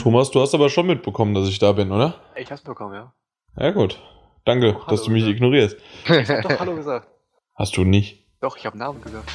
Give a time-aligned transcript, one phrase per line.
[0.00, 2.14] Thomas, du hast aber schon mitbekommen, dass ich da bin, oder?
[2.34, 3.12] Ich hab's bekommen, ja.
[3.58, 4.00] Ja, gut.
[4.46, 5.28] Danke, Oh, dass du mich ja.
[5.28, 5.76] ignorierst.
[6.04, 7.06] Ich hab doch Hallo gesagt.
[7.54, 8.24] Hast du nicht.
[8.40, 9.30] Doch, ich hab Namen gesagt.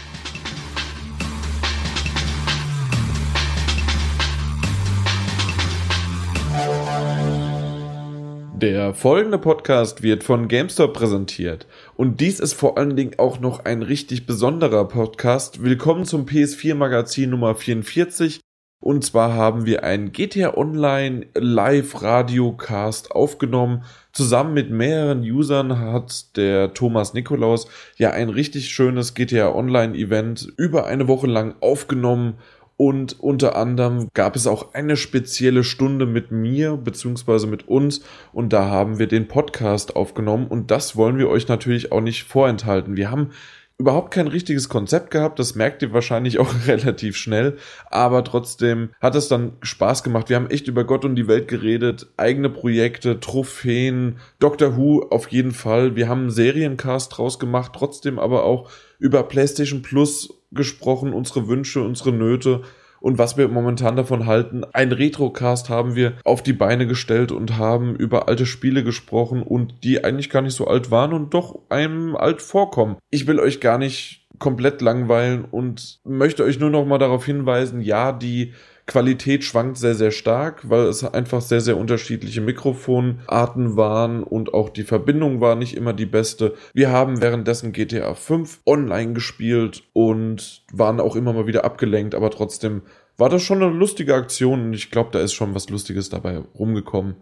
[8.55, 11.67] Der folgende Podcast wird von GameStop präsentiert.
[11.95, 15.61] Und dies ist vor allen Dingen auch noch ein richtig besonderer Podcast.
[15.61, 18.39] Willkommen zum PS4 Magazin Nummer 44.
[18.85, 23.83] Und zwar haben wir einen GTA Online Live Radiocast aufgenommen.
[24.13, 27.67] Zusammen mit mehreren Usern hat der Thomas Nikolaus
[27.97, 32.35] ja ein richtig schönes GTA Online Event über eine Woche lang aufgenommen.
[32.77, 38.01] Und unter anderem gab es auch eine spezielle Stunde mit mir beziehungsweise mit uns
[38.33, 42.23] und da haben wir den Podcast aufgenommen und das wollen wir euch natürlich auch nicht
[42.23, 42.97] vorenthalten.
[42.97, 43.31] Wir haben
[43.77, 47.57] überhaupt kein richtiges Konzept gehabt, das merkt ihr wahrscheinlich auch relativ schnell,
[47.89, 50.29] aber trotzdem hat es dann Spaß gemacht.
[50.29, 55.27] Wir haben echt über Gott und die Welt geredet, eigene Projekte, Trophäen, Doctor Who auf
[55.27, 55.95] jeden Fall.
[55.95, 61.81] Wir haben einen Seriencast draus gemacht, trotzdem aber auch über PlayStation Plus gesprochen, unsere Wünsche,
[61.81, 62.61] unsere Nöte
[63.05, 64.63] und was wir momentan davon halten.
[64.73, 69.83] Ein Retrocast haben wir auf die Beine gestellt und haben über alte Spiele gesprochen und
[69.83, 72.97] die eigentlich gar nicht so alt waren und doch einem alt vorkommen.
[73.11, 77.79] Ich will euch gar nicht komplett langweilen und möchte euch nur noch mal darauf hinweisen,
[77.79, 78.53] ja, die
[78.87, 84.69] Qualität schwankt sehr, sehr stark, weil es einfach sehr, sehr unterschiedliche Mikrofonarten waren und auch
[84.69, 86.53] die Verbindung war nicht immer die beste.
[86.73, 92.29] Wir haben währenddessen GTA 5 online gespielt und waren auch immer mal wieder abgelenkt, aber
[92.29, 92.83] trotzdem
[93.17, 96.37] war das schon eine lustige Aktion und ich glaube, da ist schon was Lustiges dabei
[96.57, 97.15] rumgekommen.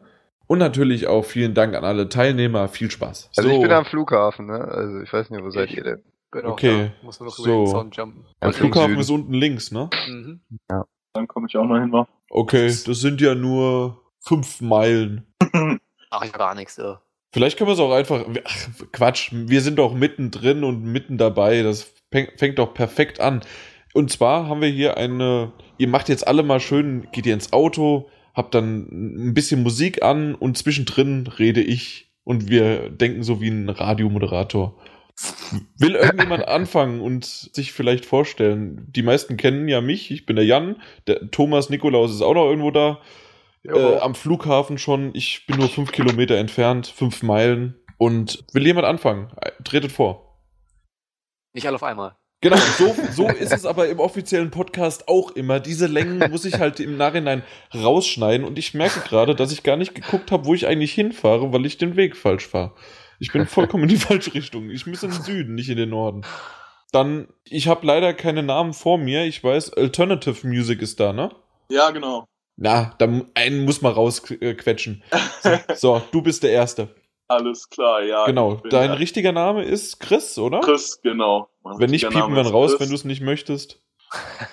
[0.47, 2.67] Und natürlich auch vielen Dank an alle Teilnehmer.
[2.67, 3.29] Viel Spaß.
[3.37, 4.59] Also ich So, bin am Flughafen, ne?
[4.59, 6.03] Also ich weiß nicht, wo seid ihr denn?
[6.31, 7.43] Genau, Okay, da muss man noch so.
[7.43, 8.25] über den Zaun jumpen.
[8.41, 9.89] der Also Flughafen ist unten links, ne?
[10.07, 10.41] Mhm.
[11.13, 11.91] Dann komme ich auch mal hin.
[11.91, 12.07] wa?
[12.29, 15.27] Okay, das sind ja nur fünf Meilen.
[16.09, 17.01] Ach, ich gar nichts, ja.
[17.31, 18.25] Vielleicht können wir es auch einfach.
[18.43, 21.61] Ach, Quatsch, wir sind doch mittendrin und mitten dabei.
[21.61, 23.41] Das fängt, fängt doch perfekt an.
[23.93, 25.53] Und zwar haben wir hier eine.
[25.77, 28.87] Ihr macht jetzt alle mal schön, geht ihr ins Auto, habt dann
[29.29, 34.75] ein bisschen Musik an und zwischendrin rede ich und wir denken so wie ein Radiomoderator.
[35.77, 38.87] Will irgendjemand anfangen und sich vielleicht vorstellen?
[38.89, 42.49] Die meisten kennen ja mich, ich bin der Jan, der Thomas Nikolaus ist auch noch
[42.49, 42.99] irgendwo da.
[43.65, 45.11] Äh, am Flughafen schon.
[45.13, 47.79] Ich bin nur fünf Kilometer entfernt, fünf Meilen.
[47.97, 49.31] Und will jemand anfangen?
[49.63, 50.37] Tretet vor.
[51.53, 52.17] Nicht alle auf einmal.
[52.41, 55.61] Genau, so, so ist es aber im offiziellen Podcast auch immer.
[55.61, 57.43] Diese Längen muss ich halt im Nachhinein
[57.73, 58.45] rausschneiden.
[58.45, 61.65] Und ich merke gerade, dass ich gar nicht geguckt habe, wo ich eigentlich hinfahre, weil
[61.65, 62.73] ich den Weg falsch fahre.
[63.23, 64.69] Ich bin vollkommen in die falsche Richtung.
[64.69, 66.25] Ich muss in den Süden, nicht in den Norden.
[66.91, 69.23] Dann, ich habe leider keine Namen vor mir.
[69.23, 71.33] Ich weiß, Alternative Music ist da, ne?
[71.69, 72.25] Ja, genau.
[72.57, 75.03] Na, dann einen muss man rausquetschen.
[75.75, 76.93] So, du bist der Erste.
[77.29, 78.25] Alles klar, ja.
[78.25, 78.55] Genau.
[78.69, 80.59] Dein der richtiger Name ist Chris, oder?
[80.59, 81.47] Chris, genau.
[81.63, 82.81] Mein Wenn nicht, piepen wir raus, Chris.
[82.81, 83.81] wenn du es nicht möchtest.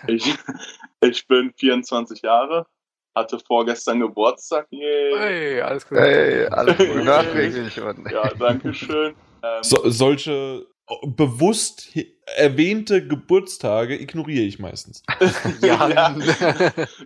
[0.06, 0.32] Ich,
[1.00, 2.68] ich bin 24 Jahre,
[3.14, 4.66] hatte vorgestern Geburtstag.
[4.70, 5.12] Yay.
[5.18, 5.98] Hey, alles gut.
[5.98, 7.76] Hey, alles gut nachträglich.
[8.12, 9.14] Ja, danke schön.
[9.42, 10.66] Ähm, So, solche
[11.06, 15.02] bewusst hi- erwähnte Geburtstage ignoriere ich meistens.
[15.60, 15.88] Ja.
[15.88, 16.16] Ja.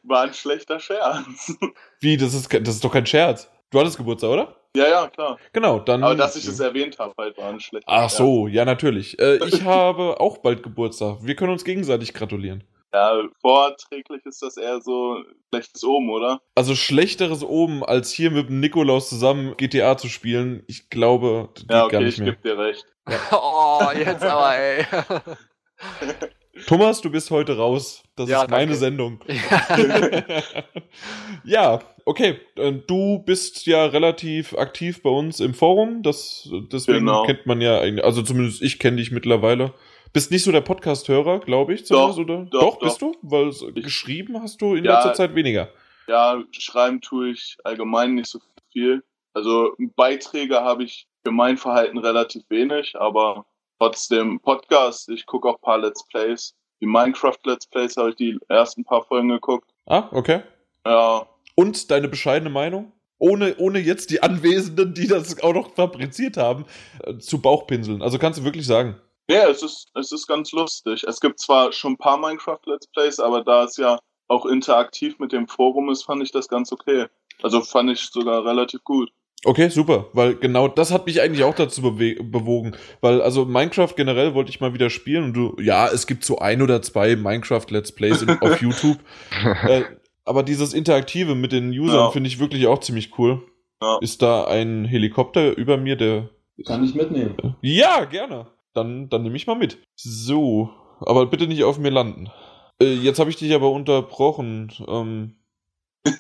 [0.03, 1.55] War ein schlechter Scherz.
[2.01, 3.51] Wie, das ist, das ist doch kein Scherz.
[3.71, 4.57] Du hattest Geburtstag, oder?
[4.77, 5.39] Ja, ja, klar.
[5.53, 6.03] Genau, dann.
[6.03, 8.17] Aber dass ich es erwähnt habe, halt war ein schlechter Ach Scherz.
[8.17, 9.19] so, ja, natürlich.
[9.19, 11.19] Äh, ich habe auch bald Geburtstag.
[11.23, 12.65] Wir können uns gegenseitig gratulieren.
[12.95, 15.17] Ja, vorträglich ist das eher so
[15.53, 16.41] schlechtes Oben, oder?
[16.55, 20.63] Also schlechteres oben, als hier mit dem Nikolaus zusammen GTA zu spielen.
[20.69, 22.33] Ich glaube, das geht Ja, gar okay, nicht ich mehr.
[22.35, 22.87] geb dir recht.
[23.33, 24.87] oh, jetzt aber, ey.
[26.69, 28.05] Thomas, du bist heute raus.
[28.15, 28.77] Das Ja, ist meine danke.
[28.79, 29.21] Sendung.
[31.45, 32.39] ja, okay.
[32.57, 36.03] Äh, Du bist ja relativ aktiv bei uns im Forum.
[36.05, 37.25] Das, deswegen Genau.
[37.25, 39.75] kennt man ja eigentlich, also zumindest ich kenne dich mittlerweile.
[40.15, 42.45] Bist nicht so der Podcast-Hörer, glaube ich, zumindest, Doch, oder?
[42.45, 43.17] doch, bist du?
[43.23, 44.95] Weil Ich- geschrieben hast du in Ja.
[44.95, 45.69] letzter Zeit weniger.
[46.07, 48.39] Ja, schreiben tue ich allgemein nicht so
[48.73, 49.03] viel.
[49.33, 53.45] Also Beiträge habe ich für mein Verhalten relativ wenig, aber
[53.81, 55.09] trotzdem Podcast.
[55.09, 56.55] Ich gucke auch ein paar Let's Plays.
[56.81, 59.69] Die Minecraft Let's Plays habe ich die ersten paar Folgen geguckt.
[59.87, 60.43] Ah, okay.
[60.87, 62.93] Ja, Und deine bescheidene Meinung?
[63.19, 66.67] Ohne, ohne jetzt die Anwesenden, die das auch noch fabriziert haben,
[67.03, 68.01] äh, zu Bauchpinseln.
[68.03, 68.97] Also kannst du wirklich sagen.
[69.31, 71.05] Ja es, ist, es ist ganz lustig.
[71.07, 73.99] Es gibt zwar schon ein paar Minecraft Let's Plays, aber da es ja
[74.29, 77.07] auch interaktiv mit dem Forum ist, fand ich das ganz okay.
[77.43, 79.11] Also fand ich sogar relativ gut.
[79.47, 84.33] Okay, super, weil genau das hat mich eigentlich auch dazu bewogen, weil also Minecraft generell
[84.35, 87.67] wollte ich mal wieder spielen und du, ja, es gibt so ein oder zwei Minecraft
[87.69, 88.99] Let's Plays in, auf YouTube.
[89.69, 89.83] äh,
[90.25, 92.11] aber dieses Interaktive mit den Usern Ja.
[92.11, 93.43] finde ich wirklich auch ziemlich cool.
[93.83, 93.99] Ja.
[94.01, 96.31] Ist da ein Helikopter über mir, der.
[96.65, 97.57] Kann ich mitnehmen.
[97.61, 98.47] Ja, gerne.
[98.75, 99.79] Dann, dann nehme ich mal mit.
[99.95, 102.31] So, aber bitte nicht auf mir landen.
[102.81, 104.73] Äh, jetzt habe ich dich aber unterbrochen.
[104.87, 105.37] Ähm,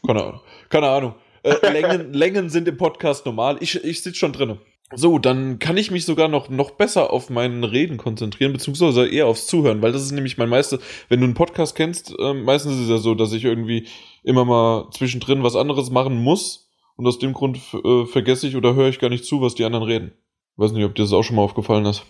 [0.06, 0.40] keine Ahnung.
[0.68, 1.14] Keine Ahnung.
[1.42, 3.58] Äh, Längen, Längen sind im Podcast normal.
[3.60, 4.58] Ich, ich sitze schon drinne.
[4.92, 9.26] So, dann kann ich mich sogar noch, noch besser auf mein Reden konzentrieren, beziehungsweise eher
[9.26, 10.78] aufs Zuhören, weil das ist nämlich mein meiste,
[11.08, 13.88] wenn du einen Podcast kennst, ähm, meistens ist es ja so, dass ich irgendwie
[14.22, 18.74] immer mal zwischendrin was anderes machen muss und aus dem Grund äh, vergesse ich oder
[18.74, 20.12] höre ich gar nicht zu, was die anderen reden.
[20.56, 22.04] Weiß nicht, ob dir das auch schon mal aufgefallen ist.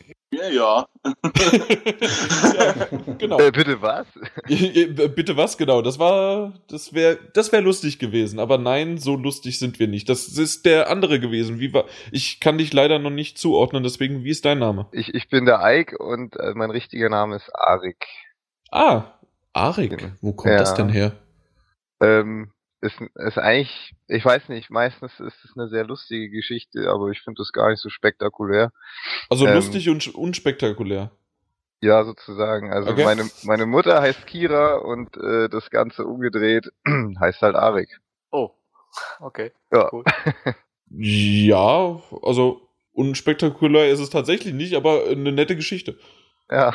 [0.51, 0.87] Ja, ja.
[2.55, 2.75] ja,
[3.19, 3.39] genau.
[3.39, 4.07] Äh, bitte was?
[4.47, 5.83] Bitte was genau?
[5.83, 8.39] Das war, das wäre, das wäre lustig gewesen.
[8.39, 10.09] Aber nein, so lustig sind wir nicht.
[10.09, 11.61] Das ist der andere gewesen.
[11.61, 11.85] Wie war?
[12.13, 13.83] Ich kann dich leider noch nicht zuordnen.
[13.83, 14.87] Deswegen, wie ist dein Name?
[14.93, 18.05] Ich, ich bin der Ike und äh, mein richtiger Name ist Arik.
[18.71, 19.05] Ah,
[19.53, 20.13] Arik.
[20.21, 20.59] Wo kommt Ja.
[20.59, 21.13] das denn her?
[22.01, 22.51] Ähm,
[22.85, 27.21] ist, ist eigentlich, ich weiß nicht, meistens ist es eine sehr lustige Geschichte, aber ich
[27.23, 28.73] finde das gar nicht so spektakulär.
[29.31, 29.55] Also Ähm.
[29.55, 31.11] lustig und unspektakulär.
[31.81, 32.73] Ja, sozusagen.
[32.73, 33.05] Also Okay.
[33.05, 36.71] meine, meine Mutter heißt Kira und äh, das Ganze umgedreht
[37.21, 38.01] heißt halt Arik.
[38.31, 38.51] Oh,
[39.21, 39.53] okay.
[39.73, 39.89] Ja.
[39.93, 40.05] Cool.
[40.97, 45.99] Ja, also unspektakulär ist es tatsächlich nicht, aber eine nette Geschichte.
[46.49, 46.73] Ja.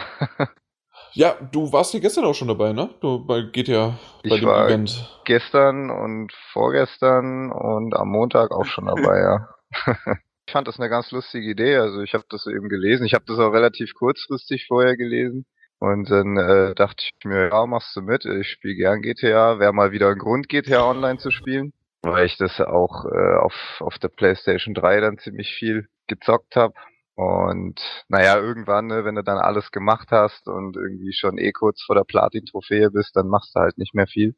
[1.14, 2.90] Ja, du warst ja gestern auch schon dabei, ne?
[3.02, 3.98] Du bei GTA,
[4.28, 5.22] bei Ich dem war Event.
[5.26, 9.50] gestern und vorgestern und am Montag auch schon dabei, ja.
[10.48, 11.78] ich fand das eine ganz lustige Idee.
[11.78, 13.06] Also ich habe das eben gelesen.
[13.06, 15.46] Ich habe das auch relativ kurzfristig vorher gelesen.
[15.80, 18.26] Und dann äh, dachte ich mir, ja, machst du mit.
[18.26, 19.60] Ich spiele gern GTA.
[19.60, 21.72] Wäre mal wieder ein Grund, GTA Online zu spielen.
[22.02, 26.74] Weil ich das auch äh, auf, auf der PlayStation 3 dann ziemlich viel gezockt habe.
[27.20, 31.82] Und naja, irgendwann, ne, wenn du dann alles gemacht hast und irgendwie schon eh kurz
[31.82, 34.36] vor der Platin-Trophäe bist, dann machst du halt nicht mehr viel.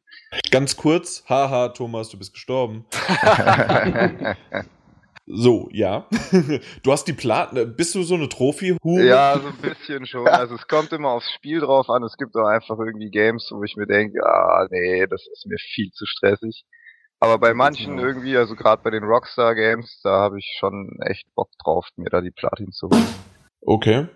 [0.49, 2.85] Ganz kurz, haha, Thomas, du bist gestorben.
[5.27, 6.09] So, ja.
[6.83, 7.75] Du hast die Platten.
[7.77, 9.05] Bist du so eine Trophy-Hure?
[9.05, 10.27] Ja, so ein bisschen schon.
[10.27, 12.03] Also es kommt immer aufs Spiel drauf an.
[12.03, 15.57] Es gibt auch einfach irgendwie Games, wo ich mir denke, ah nee, das ist mir
[15.57, 16.65] viel zu stressig.
[17.21, 21.27] Aber bei manchen irgendwie, also gerade bei den Rockstar Games, da habe ich schon echt
[21.35, 23.07] Bock drauf, mir da die Platin zu holen.
[23.61, 24.07] Okay.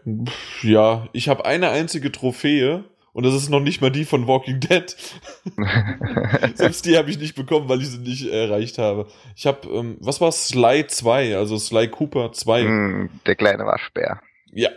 [0.64, 4.60] Ja, ich habe eine einzige Trophäe und das ist noch nicht mal die von Walking
[4.60, 4.96] Dead.
[6.56, 9.08] Selbst die habe ich nicht bekommen, weil ich sie nicht erreicht habe.
[9.36, 12.62] Ich habe, ähm, was war Sly 2, also Sly Cooper 2.
[12.64, 14.20] Hm, Der kleine Waschbär.
[14.52, 14.70] Ja,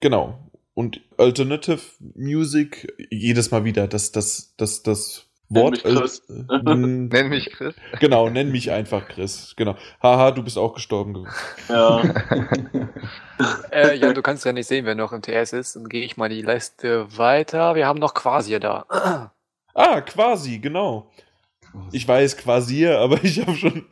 [0.00, 0.40] genau.
[0.74, 1.80] Und Alternative
[2.16, 5.72] Music, jedes Mal wieder, das, das, das, das Wort.
[5.72, 6.22] mich Chris.
[6.28, 7.74] äh, ähm, Nenn mich Chris.
[8.00, 9.54] genau, nenn mich einfach Chris.
[9.56, 9.76] Genau.
[10.02, 11.26] Haha, du bist auch gestorben.
[11.68, 12.02] Ja.
[13.70, 15.76] Äh, Jan, du kannst ja nicht sehen, wer noch im TS ist.
[15.76, 17.74] Dann gehe ich mal die Leiste weiter.
[17.74, 19.30] Wir haben noch Quasi da.
[19.74, 21.10] Ah, quasi, genau.
[21.92, 23.84] Ich weiß quasi, aber ich habe schon,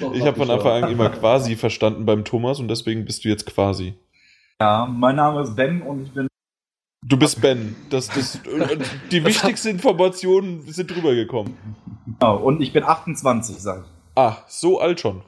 [0.00, 3.26] Doch, ich hab habe von Anfang an immer quasi verstanden beim Thomas und deswegen bist
[3.26, 3.94] du jetzt quasi.
[4.58, 6.28] Ja, mein Name ist Ben und ich bin.
[7.02, 7.76] Du bist Ben.
[7.90, 8.40] Das, das,
[9.10, 11.56] die wichtigsten Informationen sind rübergekommen.
[12.06, 13.90] Genau, und ich bin 28, sag ich.
[14.16, 15.22] Ah, so alt schon.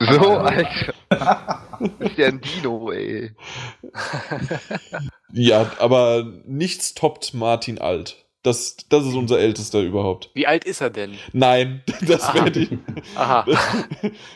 [0.00, 0.92] So, Alter.
[2.00, 3.32] ist ja ein Dino, ey.
[5.36, 8.24] Ja, aber nichts toppt Martin alt.
[8.44, 10.30] Das, das ist unser ältester überhaupt.
[10.34, 11.14] Wie alt ist er denn?
[11.32, 12.34] Nein, das Ah.
[12.34, 12.78] werde ich.
[13.16, 13.44] Aha,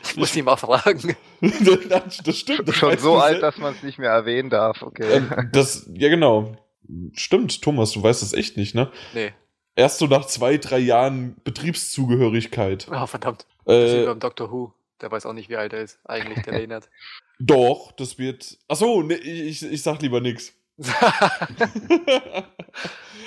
[0.02, 1.14] ich muss ihn mal fragen.
[1.40, 2.66] das, das stimmt.
[2.66, 5.04] Das Schon so alt, dass man es nicht mehr erwähnen darf, okay.
[5.12, 6.56] Ähm, das, ja, genau.
[7.12, 8.90] Stimmt, Thomas, du weißt das echt nicht, ne?
[9.14, 9.32] Nee.
[9.76, 12.88] Erst so nach zwei, drei Jahren Betriebszugehörigkeit.
[12.90, 13.46] Oh, verdammt.
[13.64, 14.50] Das ist Äh, beim Dr.
[14.50, 14.72] Who.
[15.00, 15.98] Der weiß auch nicht, wie alt er ist.
[16.04, 16.88] Eigentlich, der Lehnert.
[17.38, 18.58] doch, das wird.
[18.66, 20.52] Achso, ne, ich, ich sag lieber nix.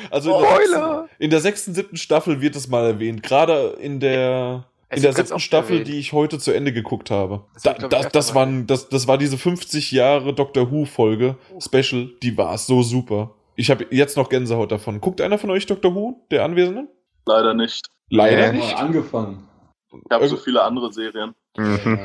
[0.09, 0.99] also in der, Spoiler!
[1.01, 3.23] sechsten, in der sechsten, siebten Staffel wird es mal erwähnt.
[3.23, 4.65] Gerade in der.
[4.89, 5.87] Es In der siebten Staffel, erwähnt.
[5.87, 7.45] die ich heute zu Ende geguckt habe.
[7.53, 12.35] Das Da, das, das, waren, das, das war diese 50 Jahre Doctor Who-Folge, Special, die
[12.37, 13.33] war so super.
[13.61, 14.99] Ich habe jetzt noch Gänsehaut davon.
[15.01, 16.87] Guckt einer von euch Doctor Who, der Anwesenden?
[17.27, 17.85] Leider nicht.
[18.09, 18.57] Leider Nee.
[18.57, 18.73] nicht.
[18.73, 19.47] Mal angefangen.
[19.93, 21.35] Ich habe so viele andere Serien.
[21.55, 21.79] Mhm.
[21.85, 21.97] Ja.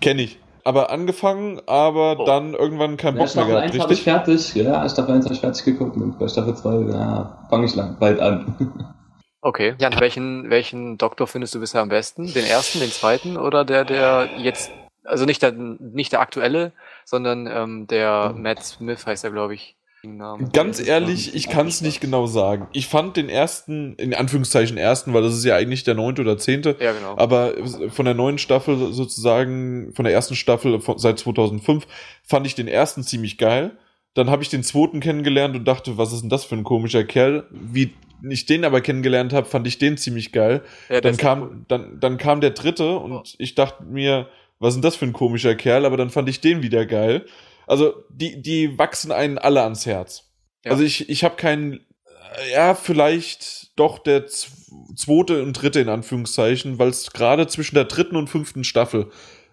[0.00, 0.38] Kenne ich.
[0.62, 2.24] Aber angefangen, aber Oh.
[2.26, 4.04] dann irgendwann keinen Ja, Bock mehr gehabt, 1 habe ich richtig?
[4.04, 4.54] fertig.
[4.54, 7.96] Ja, Staffel 1 habe ich fertig geguckt und bei Staffel 2, ja, fange ich lang,
[7.98, 8.54] bald an.
[9.42, 9.74] Okay.
[9.78, 12.30] Jan, welchen, welchen Doktor findest du bisher am besten?
[12.32, 14.70] Den ersten, den zweiten oder der, der jetzt,
[15.02, 16.72] also nicht der, nicht der aktuelle,
[17.06, 19.76] sondern ähm, der Matt Smith heißt er, glaube ich.
[20.02, 20.50] Namen.
[20.52, 22.68] Ganz ehrlich, ich kann es nicht genau sagen.
[22.72, 26.38] Ich fand den ersten, in Anführungszeichen ersten, weil das ist ja eigentlich der neunte oder
[26.38, 27.16] zehnte, Ja, genau.
[27.18, 27.54] aber
[27.90, 31.86] von der neuen Staffel sozusagen, von der ersten Staffel von, seit 2005,
[32.24, 33.72] fand ich den ersten ziemlich geil.
[34.14, 37.04] Dann habe ich den zweiten kennengelernt und dachte, was ist denn das für ein komischer
[37.04, 37.46] Kerl?
[37.50, 37.92] Wie
[38.28, 40.62] ich den aber kennengelernt habe, fand ich den ziemlich geil.
[40.88, 41.56] Ja, Dann kam, cool.
[41.68, 43.22] dann, dann kam der dritte und Oh.
[43.38, 44.28] ich dachte mir,
[44.58, 45.84] was ist denn das für ein komischer Kerl?
[45.86, 47.24] Aber dann fand ich den wieder geil.
[47.70, 50.28] Also, die, die wachsen einen alle ans Herz.
[50.64, 50.72] Ja.
[50.72, 56.80] Also, ich, ich habe keinen, äh, ja, vielleicht doch der zweite und dritte in Anführungszeichen,
[56.80, 59.12] weil es gerade zwischen der dritten und fünften Staffel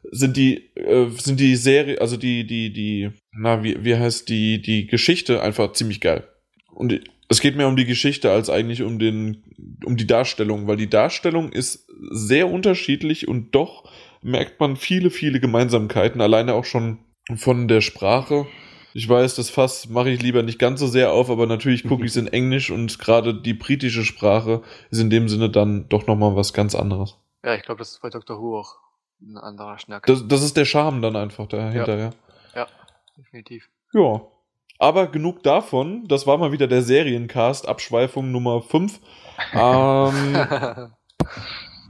[0.10, 4.64] sind die, äh, sind die Serie, also die, die, die, na, wie, wie heißt die,
[4.64, 6.28] die Geschichte einfach ziemlich geil.
[6.72, 9.44] Und es geht mehr um die Geschichte als eigentlich um den,
[9.86, 13.92] um die Darstellung, weil die Darstellung ist sehr unterschiedlich und doch
[14.24, 16.98] merkt man viele, viele Gemeinsamkeiten, alleine auch schon
[17.36, 18.48] von der Sprache.
[18.94, 22.04] Ich weiß, das Fass mache ich lieber nicht ganz so sehr auf, aber natürlich gucke
[22.04, 26.08] ich es in Englisch und gerade die britische Sprache ist in dem Sinne dann doch
[26.08, 27.18] nochmal was ganz anderes.
[27.44, 28.42] Ja, ich glaube, das ist bei Dr.
[28.42, 28.76] Who auch
[29.22, 30.06] ein anderer Schnack.
[30.06, 32.10] Das, das ist der Charme dann einfach dahinter, ja.
[32.56, 32.68] ja,
[33.18, 33.70] definitiv.
[33.94, 34.22] Ja.
[34.80, 36.08] Aber genug davon.
[36.08, 39.00] Das war mal wieder der Seriencast, Abschweifung Nummer 5.
[39.54, 40.34] Ähm,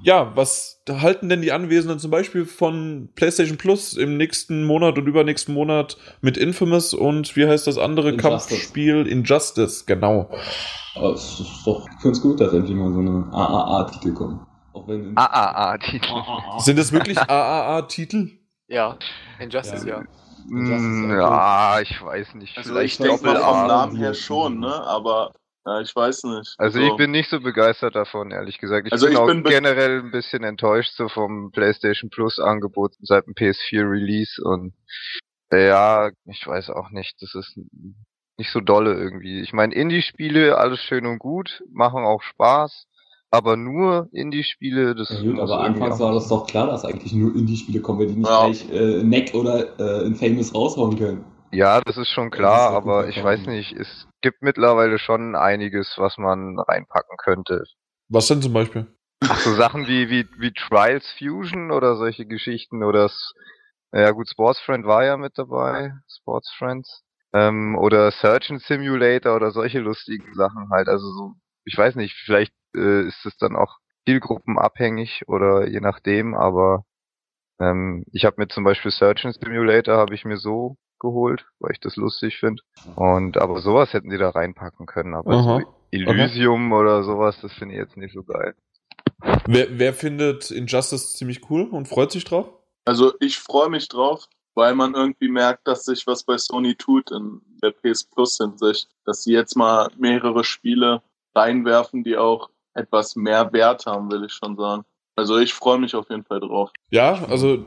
[0.08, 5.06] ja, was halten denn die Anwesenden zum Beispiel von PlayStation Plus im nächsten Monat und
[5.06, 8.48] übernächsten Monat mit Infamous und wie heißt das andere Injustice.
[8.48, 9.06] Kampfspiel?
[9.06, 10.30] Injustice, genau.
[10.96, 14.48] Aber es ist doch, ich finde es gut, dass endlich mal so eine AAA-Titel kommen.
[14.74, 16.10] AAA-Titel.
[16.10, 16.60] AAA.
[16.60, 18.30] Sind das wirklich AAA-Titel?
[18.70, 18.98] ja,
[19.42, 19.98] Injustice, ja.
[19.98, 20.04] Ja.
[20.50, 21.20] Hm, okay.
[21.20, 22.58] ja, ich weiß nicht.
[22.58, 23.68] Also Vielleicht ich denke mal vom.
[23.68, 24.74] Namen her schon, ne?
[24.74, 25.34] Aber
[25.68, 26.56] ja, ich weiß nicht.
[26.58, 28.88] Also ich bin nicht so begeistert davon, ehrlich gesagt.
[28.88, 32.94] Ich Also bin ich auch bin generell ein bisschen enttäuscht so vom PlayStation Plus Angebot
[33.02, 34.74] seit dem PS4 Release und
[35.52, 37.60] äh, ja, ich weiß auch nicht, das ist
[38.38, 39.42] nicht so dolle irgendwie.
[39.42, 42.86] Ich meine, Indie-Spiele, alles schön und gut, machen auch Spaß,
[43.30, 47.36] aber nur Indie-Spiele, das Ja, gut, aber anfangs war das doch klar, dass eigentlich nur
[47.36, 48.46] Indie-Spiele kommen, weil die nicht Ja.
[48.46, 51.26] gleich äh, Neck oder äh, Infamous raushauen können.
[51.52, 55.94] Ja, das ist schon klar, ist aber ich weiß nicht, es gibt mittlerweile schon einiges,
[55.98, 57.64] was man reinpacken könnte.
[58.10, 58.88] Was denn zum Beispiel?
[59.22, 63.34] Ach, so Sachen wie, wie, wie Trials Fusion oder solche Geschichten oder s-
[63.94, 67.04] ja gut, Sportsfriend war ja mit dabei, Sportsfriends.
[67.34, 70.88] Ähm, oder Surgeon Simulator oder solche lustigen Sachen halt.
[70.88, 71.34] Also so,
[71.66, 76.84] ich weiß nicht, vielleicht äh, ist es dann auch zielgruppenabhängig oder je nachdem, aber
[77.60, 81.80] ähm, ich habe mir zum Beispiel Surgeon Simulator habe ich mir so geholt, weil ich
[81.80, 82.62] das lustig finde.
[82.96, 85.62] Und aber sowas hätten sie da reinpacken können, aber so
[85.92, 88.56] Elysium oder sowas, das finde ich jetzt nicht so geil.
[89.46, 92.50] Wer, wer findet Injustice ziemlich cool und freut sich drauf?
[92.86, 97.12] Also ich freue mich drauf, weil man irgendwie merkt, dass sich was bei Sony tut
[97.12, 101.02] in der PS Plus Hinsicht, dass sie jetzt mal mehrere Spiele
[101.36, 104.84] reinwerfen, die auch etwas mehr Wert haben, will ich schon sagen.
[105.18, 106.70] Also ich freue mich auf jeden Fall drauf.
[106.92, 107.66] Ja, also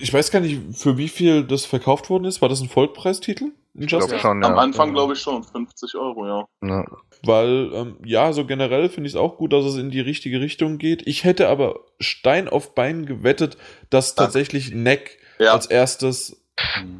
[0.00, 2.42] ich weiß gar nicht, für wie viel das verkauft worden ist.
[2.42, 3.52] War das ein Vollpreistitel?
[3.74, 4.20] Ich glaube Injustice?
[4.20, 4.58] schon, Am ja.
[4.58, 6.44] Anfang glaube ich schon 50 Euro, ja.
[6.64, 6.84] ja.
[7.22, 10.40] Weil, ähm, ja, so generell finde ich es auch gut, dass es in die richtige
[10.40, 11.06] Richtung geht.
[11.06, 13.56] Ich hätte aber Stein auf Bein gewettet,
[13.90, 14.24] dass Ja.
[14.24, 15.52] tatsächlich Neck Ja.
[15.52, 16.42] als erstes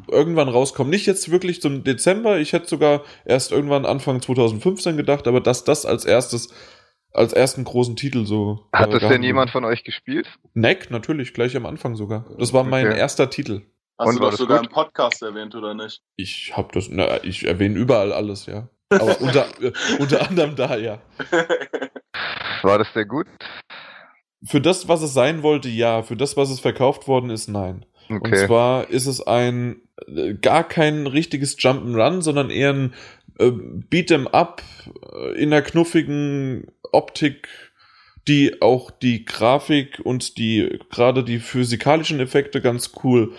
[0.09, 0.89] irgendwann rauskommt.
[0.89, 5.65] Nicht jetzt wirklich zum Dezember, ich hätte sogar erst irgendwann Anfang 2015 gedacht, aber dass
[5.65, 6.47] das als erstes,
[7.13, 8.67] als ersten großen Titel so.
[8.73, 10.27] Hat äh, das denn jemand von euch gespielt?
[10.53, 12.25] Neck, natürlich, gleich am Anfang sogar.
[12.37, 12.97] Das war mein Okay.
[12.97, 13.61] erster Titel.
[13.97, 14.67] Hast Und du das sogar gut?
[14.67, 16.01] im Podcast erwähnt, oder nicht?
[16.15, 18.69] Ich hab das, na, ich erwähne überall alles, ja.
[18.89, 21.01] Aber unter, äh, unter anderem da, ja.
[22.63, 23.27] War das sehr gut?
[24.43, 26.01] Für das, was es sein wollte, ja.
[26.03, 27.85] Für das, was es verkauft worden ist, nein.
[28.09, 28.45] Und Okay.
[28.47, 32.93] zwar ist es ein äh, gar kein richtiges Jump'n'Run, sondern eher ein
[33.39, 34.63] äh, Beat'em Up
[35.13, 37.47] äh, in der knuffigen Optik,
[38.27, 43.33] die auch die Grafik und die gerade die physikalischen Effekte ganz cool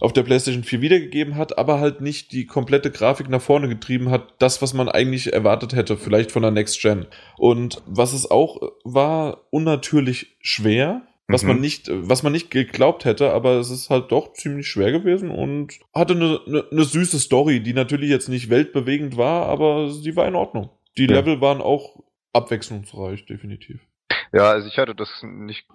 [0.00, 4.10] auf der PlayStation 4 wiedergegeben hat, aber halt nicht die komplette Grafik nach vorne getrieben
[4.10, 7.06] hat, das, was man eigentlich erwartet hätte, vielleicht von der Next Gen.
[7.36, 11.48] Und was es auch war, unnatürlich schwer, was Mhm.
[11.48, 15.30] man nicht, was man nicht geglaubt hätte, aber es ist halt doch ziemlich schwer gewesen
[15.30, 20.16] und hatte eine, eine, eine süße Story, die natürlich jetzt nicht weltbewegend war, aber sie
[20.16, 20.70] war in Ordnung.
[20.96, 21.16] Die Ja.
[21.16, 23.80] Level waren auch abwechslungsreich, definitiv.
[24.32, 25.66] Ja, also ich hatte das nicht,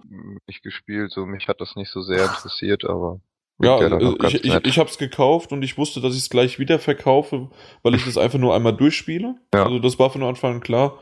[0.47, 3.19] nicht gespielt, so mich hat das nicht so sehr interessiert, aber
[3.61, 6.57] Ja, äh, ich, ich, ich habe es gekauft und ich wusste, dass ich es gleich
[6.59, 7.49] wieder verkaufe,
[7.83, 9.35] weil ich das einfach nur einmal durchspiele.
[9.53, 9.65] Ja.
[9.65, 10.99] Also das war von Anfang an klar.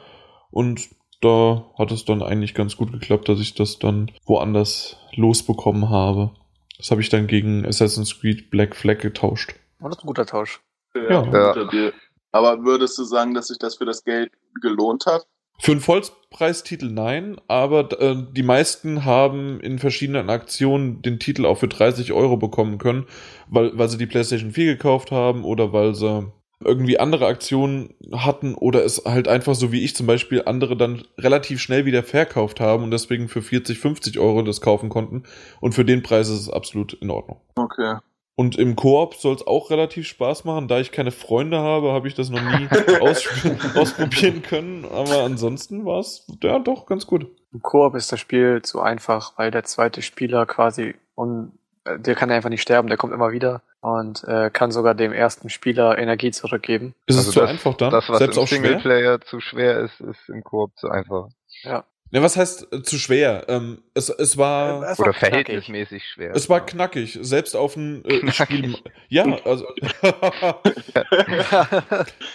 [0.49, 0.89] Und
[1.21, 6.31] da hat es dann eigentlich ganz gut geklappt, dass ich das dann woanders losbekommen habe.
[6.77, 9.53] Das habe ich dann gegen Assassin's Creed Black Flag getauscht.
[9.79, 10.61] Und das ein guter Tausch.
[10.95, 11.21] Ja.
[11.21, 11.93] guter Deal.
[12.31, 15.25] Aber würdest du sagen, dass sich das für das Geld gelohnt hat?
[15.59, 21.59] Für einen Vollpreistitel nein, aber äh, die meisten haben in verschiedenen Aktionen den Titel auch
[21.59, 23.05] für 30 Euro bekommen können,
[23.47, 26.31] weil, weil sie die PlayStation 4 gekauft haben oder weil sie
[26.63, 31.03] irgendwie andere Aktionen hatten oder es halt einfach so wie ich zum Beispiel andere dann
[31.17, 35.23] relativ schnell wieder verkauft haben und deswegen für 40, 50 Euro das kaufen konnten.
[35.59, 37.41] Und für den Preis ist es absolut in Ordnung.
[37.55, 37.97] Okay.
[38.35, 40.67] Und im Koop soll es auch relativ Spaß machen.
[40.67, 42.67] Da ich keine Freunde habe, habe ich das noch nie
[43.01, 43.27] aus
[43.75, 44.85] ausprobieren können.
[44.85, 47.27] Aber ansonsten war es ja doch ganz gut.
[47.53, 51.51] Im Koop ist das Spiel zu einfach, weil der zweite Spieler quasi un
[51.85, 55.49] der kann einfach nicht sterben, der kommt immer wieder und äh, kann sogar dem ersten
[55.49, 56.93] Spieler Energie zurückgeben.
[57.07, 57.91] Ist Also es zu das- einfach dann?
[57.91, 58.59] Das, was Selbst im auch schwer?
[58.59, 61.27] Singleplayer zu schwer ist, ist im Koop zu einfach.
[61.63, 61.85] Ja.
[62.13, 63.45] Ja, was heißt äh, zu schwer?
[63.47, 64.83] Ähm, es, es war.
[64.83, 65.29] Es war Oder knackig.
[65.45, 66.35] verhältnismäßig schwer.
[66.35, 68.29] Es war knackig, selbst auf ein äh.
[68.33, 68.75] Spiel.
[69.07, 69.65] Ja, also.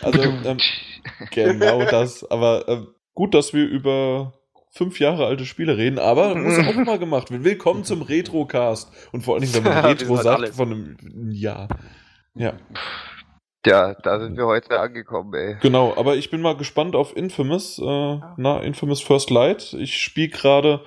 [0.03, 0.59] also ähm,
[1.31, 2.29] genau das.
[2.31, 4.33] Aber ähm, gut, dass wir über
[4.77, 7.45] fünf Jahre alte Spiele reden, aber muss auch mal gemacht werden.
[7.45, 8.93] Willkommen zum Retrocast.
[9.13, 10.57] Und vor allen Dingen, wenn man Retro sind sagt, alles.
[10.57, 11.69] von einem Jahr.
[12.35, 12.55] Ja,
[13.67, 15.57] ja, da sind wir heute angekommen, ey.
[15.61, 15.95] genau.
[15.97, 17.79] Aber ich bin mal gespannt auf Infamous.
[17.79, 19.73] Äh, na, Infamous First Light.
[19.73, 20.85] Ich spiele gerade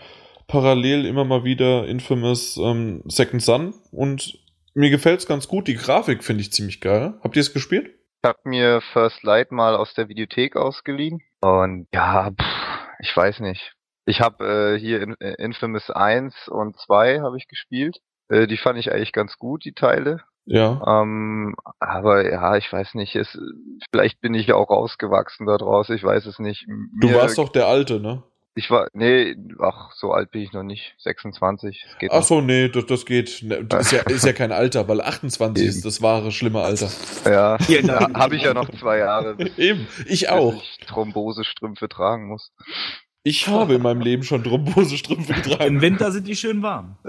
[0.48, 4.39] parallel immer mal wieder Infamous ähm, Second Son und
[4.75, 5.67] mir gefällt's ganz gut.
[5.67, 7.15] Die Grafik finde ich ziemlich geil.
[7.22, 7.89] Habt ihr es gespielt?
[8.24, 11.22] Ich habe mir First Light mal aus der Videothek ausgeliehen.
[11.41, 13.74] Und ja, pff, ich weiß nicht.
[14.10, 17.98] Ich habe äh, hier in, äh, Infamous 1 und 2 habe ich gespielt.
[18.30, 20.22] Äh, die fand ich eigentlich ganz gut, die Teile.
[20.46, 20.82] Ja.
[20.88, 23.16] Ähm, aber ja, ich weiß nicht.
[23.16, 23.38] Es,
[23.92, 25.89] vielleicht bin ich ja auch rausgewachsen da draus.
[25.92, 26.66] Ich weiß es nicht.
[27.00, 28.24] Du Mir- warst doch der Alte, ne?
[28.56, 30.96] Ich war, nee, ach, so alt bin ich noch nicht.
[30.98, 31.86] 26.
[31.88, 33.44] Es geht Ach so, nee, das, das geht.
[33.44, 36.89] Ne, Das ist, ja, ist ja kein Alter, weil 28 ist das wahre schlimme Alter.
[37.25, 38.18] Ja, Dank.
[38.18, 40.56] habe ich ja noch zwei Jahre, bis, Eben, ich auch.
[40.56, 42.51] ich Thrombosestrümpfe tragen muss.
[43.23, 45.81] Ich habe in meinem Leben schon Thrombosestrümpfe Im getragen.
[45.81, 46.97] Winter sind die schön warm.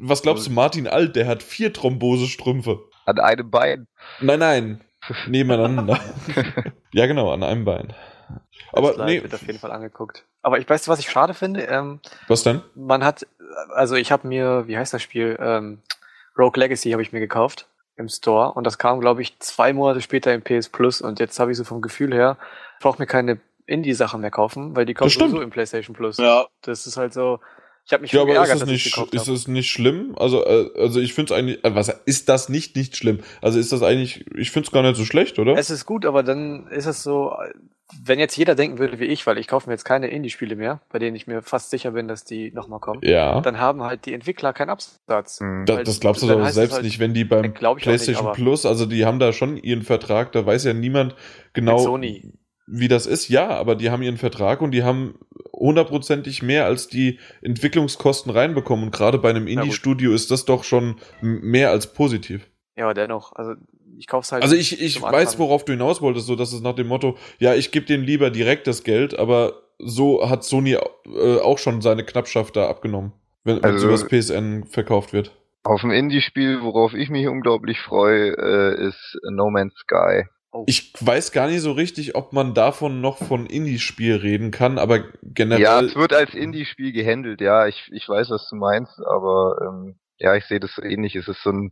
[0.00, 2.80] Was glaubst du, Martin Alt, der hat vier Thrombosestrümpfe.
[3.06, 3.86] An einem Bein.
[4.20, 4.80] Nein, nein.
[5.26, 5.98] Nebeneinander.
[6.92, 7.92] ja, genau, an einem Bein.
[8.72, 10.24] Aber Das nee, wird auf jeden Fall angeguckt.
[10.42, 11.62] Aber ich weiß, was ich schade finde.
[11.64, 12.62] Ähm, was denn?
[12.74, 13.26] man hat,
[13.74, 15.36] also ich habe mir, wie heißt das Spiel?
[15.40, 15.82] Ähm,
[16.38, 20.00] Rogue Legacy habe ich mir gekauft im Store und das kam, glaube ich, zwei Monate
[20.00, 22.36] später im PS Plus und jetzt habe ich so vom Gefühl her,
[22.78, 23.38] ich brauche mir keine
[23.70, 26.18] Indie-Sachen mehr kaufen, weil die kommen Das sowieso im PlayStation Plus.
[26.18, 27.38] Ja, Das ist halt so,
[27.86, 29.32] ich habe mich Ja, schon aber ist geärgert, es dass ich nicht, gekauft ist habe.
[29.36, 30.14] es nicht schlimm?
[30.18, 33.20] Also, äh, also ich finde es eigentlich, äh, was ist das nicht nicht schlimm?
[33.40, 35.56] Also ist das eigentlich, ich finde es gar nicht so schlecht, oder?
[35.56, 37.32] Es ist gut, aber dann ist es so,
[38.04, 40.80] wenn jetzt jeder denken würde wie ich, weil ich kaufe mir jetzt keine Indie-Spiele mehr,
[40.90, 43.40] bei denen ich mir fast sicher bin, dass die nochmal kommen, ja.
[43.40, 45.40] dann haben halt die Entwickler keinen Absatz.
[45.40, 45.64] Hm.
[45.66, 48.64] Das, das glaubst du doch selbst halt- nicht, wenn die beim nicht, PlayStation aber- Plus,
[48.66, 51.16] also die haben da schon ihren Vertrag, da weiß ja niemand
[51.52, 52.32] genau, Mit Sony.
[52.70, 53.28] Wie das ist.
[53.28, 55.18] Ja, aber die haben ihren Vertrag und die haben
[55.52, 58.86] hundertprozentig mehr als die Entwicklungskosten reinbekommen.
[58.86, 59.46] Und gerade bei einem.
[59.46, 62.48] Indie-Studio ist das doch schon mehr als positiv.
[62.76, 63.54] Ja, aber dennoch, also
[63.98, 64.42] ich kauf's halt.
[64.42, 67.54] Also ich, ich weiß, worauf du hinaus wolltest, so dass es nach dem Motto, ja,
[67.54, 72.04] ich gebe denen lieber direkt das Geld, aber so hat Sony äh, auch schon seine
[72.04, 73.12] Knappschaft da abgenommen,
[73.44, 75.36] wenn Also- es übers PSN verkauft wird.
[75.62, 80.24] Auf ein Indie-Spiel, worauf ich mich unglaublich freue, äh, ist No Man's Sky.
[80.52, 80.64] Oh.
[80.66, 85.04] Ich weiß gar nicht so richtig, ob man davon noch von Indie-Spiel reden kann, aber
[85.22, 85.62] generell.
[85.62, 89.94] Ja, es wird als Indie-Spiel gehandelt, ja, ich, ich weiß, was du meinst, aber ähm,
[90.18, 91.14] ja, ich sehe das so ähnlich.
[91.14, 91.70] Es ist so ein,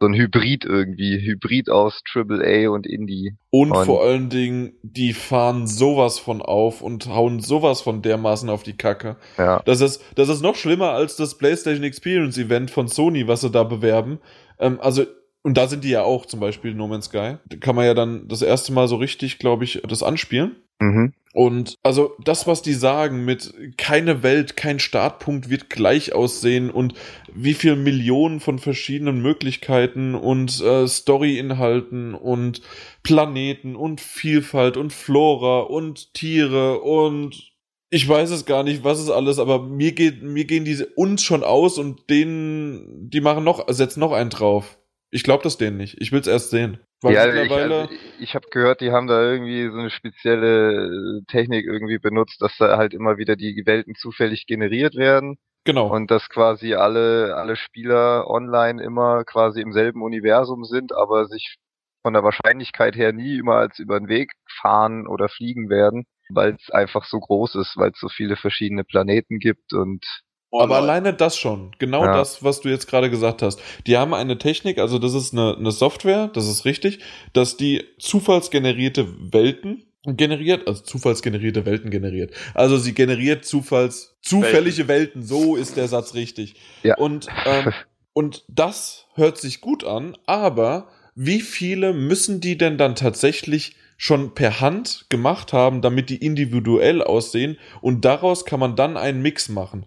[0.00, 3.34] so ein Hybrid irgendwie, Hybrid aus AAA und Indie.
[3.50, 8.50] und und- vor allen Dingen, die fahren sowas von auf und hauen sowas von dermaßen
[8.50, 9.16] auf die Kacke.
[9.36, 13.42] Ja, Das ist, das ist noch schlimmer als das PlayStation Experience Event von Sony, was
[13.42, 14.18] sie da bewerben.
[14.58, 15.04] Ähm, also,
[15.48, 17.38] und da sind die ja auch, zum Beispiel No Man's Sky.
[17.46, 20.56] Da kann man ja dann das erste Mal so richtig, glaube ich, das anspielen.
[20.78, 21.14] mhm.
[21.32, 26.92] Und also das, was die sagen mit keine Welt, kein Startpunkt wird gleich aussehen und
[27.32, 32.60] wie viel Millionen von verschiedenen Möglichkeiten und äh, Story-Inhalten und
[33.02, 37.52] Planeten und Vielfalt und Flora und Tiere und
[37.88, 41.22] ich weiß es gar nicht, was es alles, aber mir geht, mir gehen diese uns
[41.22, 44.78] schon aus und denen, die machen noch, setzen noch einen drauf.
[45.10, 46.00] Ich glaube das denen nicht.
[46.00, 46.78] Ich will es erst sehen.
[47.00, 47.80] Weil ja, ich, mittlerweile.
[47.82, 52.42] also, ich habe gehört, die haben da irgendwie so eine spezielle äh, Technik irgendwie benutzt,
[52.42, 55.94] dass da halt immer wieder die Welten zufällig generiert werden genau.
[55.94, 61.56] und dass quasi alle alle Spieler online immer quasi im selben Universum sind, aber sich
[62.02, 66.54] von der Wahrscheinlichkeit her nie immer als über den Weg fahren oder fliegen werden, weil
[66.54, 70.04] es einfach so groß ist, weil es so viele verschiedene Planeten gibt und
[70.50, 71.72] Oh, Aber alleine das schon.
[71.78, 72.12] Genau Ja.
[72.16, 73.60] das, was du jetzt gerade gesagt hast.
[73.86, 77.00] Die haben eine Technik, also das ist eine, eine Software, das ist richtig,
[77.34, 82.32] dass die zufallsgenerierte Welten generiert, also zufallsgenerierte Welten generiert.
[82.54, 85.22] Also sie generiert Zufalls, zufällige Welten.
[85.22, 86.54] so ist der Satz richtig.
[86.82, 86.96] Ja.
[86.96, 87.72] Und, ähm,
[88.14, 94.34] und das hört sich gut an, aber wie viele müssen die denn dann tatsächlich schon
[94.34, 99.48] per Hand gemacht haben, damit die individuell aussehen und daraus kann man dann einen Mix
[99.48, 99.84] machen.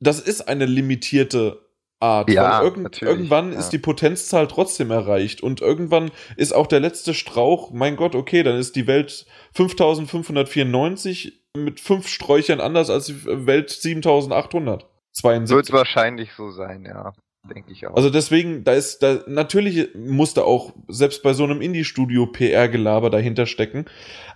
[0.00, 1.68] Das ist eine limitierte
[2.00, 2.30] Art.
[2.30, 3.58] Ja, irgend, irgendwann ja.
[3.58, 8.42] ist die Potenzzahl trotzdem erreicht und irgendwann ist auch der letzte Strauch, mein Gott, okay,
[8.42, 14.82] dann ist die Welt 5594 mit fünf Sträuchern anders als die Welt 7800.
[14.82, 15.72] Wird 72.
[15.72, 17.12] wahrscheinlich so sein, ja.
[17.48, 17.94] Denke ich auch.
[17.94, 23.10] Also deswegen, da ist, da, natürlich muss da auch, selbst bei so einem Indie-Studio PR-Gelaber
[23.10, 23.86] dahinter stecken.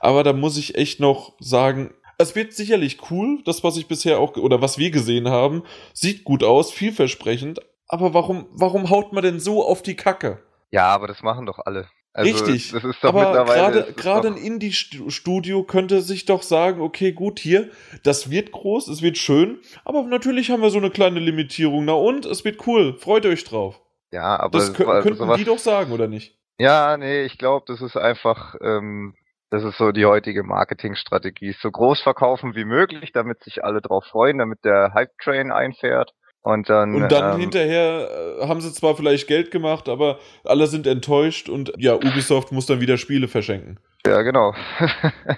[0.00, 1.92] Aber da muss ich echt noch sagen,
[2.22, 6.24] es wird sicherlich cool, das, was ich bisher auch, oder was wir gesehen haben, sieht
[6.24, 7.60] gut aus, vielversprechend.
[7.88, 10.42] Aber warum, warum haut man denn so auf die Kacke?
[10.70, 11.88] ja, aber das machen doch alle.
[12.14, 12.72] Also, Richtig.
[12.72, 13.72] Das ist doch aber mittlerweile.
[13.82, 17.70] gerade gerade ein Indie-Studio könnte sich doch sagen, okay, gut, hier,
[18.02, 21.84] das wird groß, es wird schön, aber natürlich haben wir so eine kleine Limitierung.
[21.86, 23.80] Na und, es wird cool, freut euch drauf.
[24.12, 26.36] Ja, aber Das kö könnten sowas- die doch sagen, oder nicht?
[26.58, 29.14] Ja, nee, ich glaube, das ist einfach, ähm,
[29.52, 31.54] das ist so die heutige Marketingstrategie.
[31.60, 36.14] So groß verkaufen wie möglich, damit sich alle drauf freuen, damit der Hype-Train einfährt.
[36.40, 38.08] Und dann, Und dann ähm, hinterher
[38.40, 42.64] äh, haben sie zwar vielleicht Geld gemacht, aber alle sind enttäuscht und ja, Ubisoft muss
[42.64, 43.78] dann wieder Spiele verschenken.
[44.06, 44.54] Ja, genau.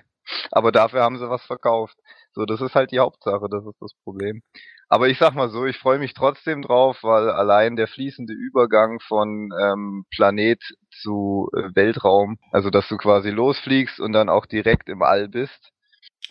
[0.53, 1.97] Aber dafür haben sie was verkauft.
[2.33, 4.43] So, das ist halt die Hauptsache, das ist das Problem.
[4.89, 9.01] Aber ich sag mal so, ich freue mich trotzdem drauf, weil allein der fließende Übergang
[9.01, 10.63] von ähm, Planet
[11.03, 15.73] zu äh, Weltraum, also dass du quasi losfliegst und dann auch direkt im All bist,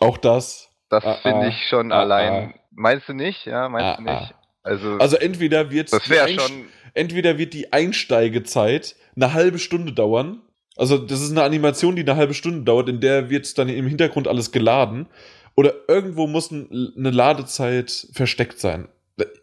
[0.00, 0.70] Auch das.
[0.88, 1.48] das Ah, finde ah.
[1.48, 2.54] ich schon Ah, allein.
[2.70, 3.44] Meinst du nicht?
[3.46, 4.34] Ja, meinst du Ah, nicht?
[4.62, 6.66] Also, Also entweder wird das die schon.
[6.94, 10.40] entweder wird die Einsteigezeit eine halbe Stunde dauern.
[10.76, 13.86] Also das ist eine Animation, die eine halbe Stunde dauert, in der wird dann im
[13.86, 15.06] Hintergrund alles geladen.
[15.54, 18.88] Oder irgendwo muss ein, eine Ladezeit versteckt sein.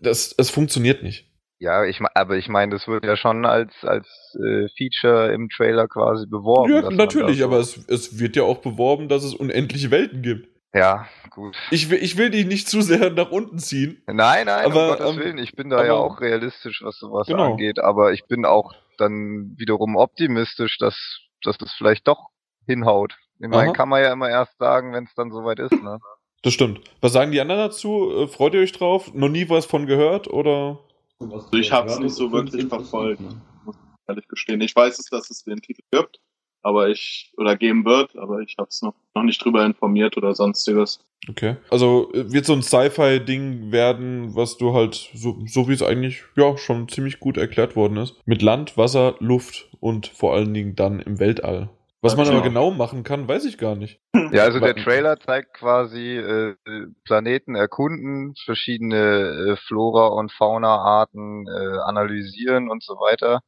[0.02, 1.31] Das, das funktioniert nicht.
[1.62, 4.08] Ja, ich aber ich meine, das wird ja schon als als
[4.44, 6.74] äh, Feature im Trailer quasi beworben.
[6.74, 10.48] ja, natürlich, so- aber es, es wird ja auch beworben, dass es unendliche Welten gibt.
[10.74, 11.56] Ja, gut.
[11.70, 14.02] Ich will, ich will die nicht zu sehr nach unten ziehen.
[14.08, 15.38] Nein, nein, Aber, um Gottes ähm, Willen.
[15.38, 17.52] Ich bin da ja aber- auch realistisch, was sowas Genau.
[17.52, 17.78] angeht.
[17.80, 22.30] Aber ich bin auch dann wiederum optimistisch, dass, dass das vielleicht doch
[22.66, 23.18] hinhaut.
[23.40, 25.74] Ich meine, kann man ja immer erst sagen, wenn es dann soweit ist.
[25.74, 26.00] Ne?
[26.42, 26.80] Das stimmt.
[27.02, 28.10] Was sagen die anderen dazu?
[28.24, 29.14] Äh, Freut ihr euch drauf?
[29.14, 30.28] Noch nie was von gehört?
[30.28, 30.80] Oder?
[31.22, 33.22] Also ich hab's nicht so wirklich verfolgt.
[33.66, 34.62] muss ich ehrlich gestehen.
[34.62, 36.20] Ich weiß es, dass es den Titel gibt,
[36.64, 41.00] aber ich, oder geben wird, aber ich hab's noch, noch nicht drüber informiert oder sonstiges.
[41.30, 41.58] Okay.
[41.70, 46.24] Also äh, wird so ein Sci-Fi-Ding werden, was du halt, so, so wie es eigentlich
[46.36, 48.16] ja schon ziemlich gut erklärt worden ist.
[48.26, 51.70] Mit Land, Wasser, Luft und vor allen Dingen dann im Weltall.
[52.02, 52.38] Was man Genau.
[52.38, 54.00] aber genau machen kann, weiß ich gar nicht.
[54.34, 56.56] Ja, also der Trailer zeigt quasi äh,
[57.06, 58.96] Planeten erkunden, verschiedene
[59.54, 63.42] äh, Flora- und Fauna-Arten äh, analysieren und so weiter.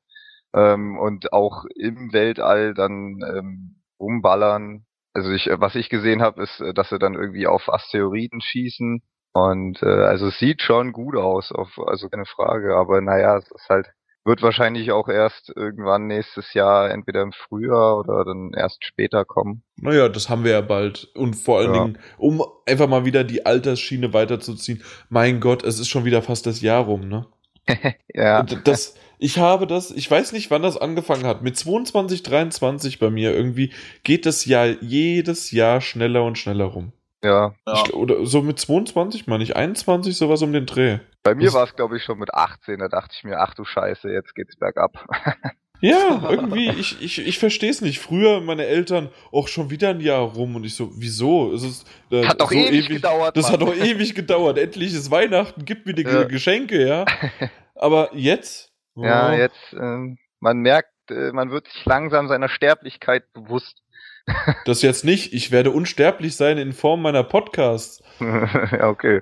[0.54, 4.86] Ähm, und auch im Weltall dann ähm, rumballern.
[5.14, 8.42] Also ich, äh, was ich gesehen habe, ist, äh, dass sie dann irgendwie auf Asteroiden
[8.42, 9.02] schießen.
[9.34, 12.76] Und äh, also es sieht schon gut aus, auf, also keine Frage.
[12.76, 13.88] Aber naja, es ist halt,
[14.26, 19.64] wird wahrscheinlich auch erst irgendwann nächstes Jahr, entweder im Frühjahr oder dann erst später kommen.
[19.78, 21.10] Naja, das haben wir ja bald.
[21.16, 21.84] Und vor allen Ja.
[21.84, 24.84] Dingen, um einfach mal wieder die Altersschiene weiterzuziehen.
[25.10, 27.26] Mein Gott, es ist schon wieder fast das Jahr rum, ne?
[28.14, 28.42] Ja.
[28.42, 31.42] Und das, ich habe das, ich weiß nicht, wann das angefangen hat.
[31.42, 36.92] Mit 22, 23 bei mir irgendwie geht das Jahr jedes Jahr schneller und schneller rum.
[37.24, 37.84] Ja, Ja.
[37.86, 41.00] Ich, oder so mit 22, meine ich, 21, sowas um den Dreh.
[41.24, 43.64] bei mir war es glaube ich schon mit 18, da dachte ich mir, ach du
[43.66, 45.06] Scheiße, jetzt geht's bergab.
[45.82, 48.00] Ja, irgendwie, ich, ich, ich verstehe es nicht.
[48.00, 51.52] Früher meine Eltern auch schon wieder ein Jahr rum und ich so, wieso?
[51.52, 53.52] Es ist, äh, Hat doch so ewig gedauert, Das Mann.
[53.54, 54.58] hat doch ewig gedauert.
[54.58, 56.24] Endlich ist Weihnachten, gib mir die Ja.
[56.24, 57.04] Geschenke, ja.
[57.76, 58.72] Aber jetzt?
[58.96, 63.82] Ja, oh, jetzt, ähm, man merkt, äh, man wird sich langsam seiner Sterblichkeit bewusst.
[64.66, 65.34] Das jetzt nicht.
[65.34, 68.02] Ich werde unsterblich sein in Form meiner Podcasts.
[68.20, 69.22] ja, okay.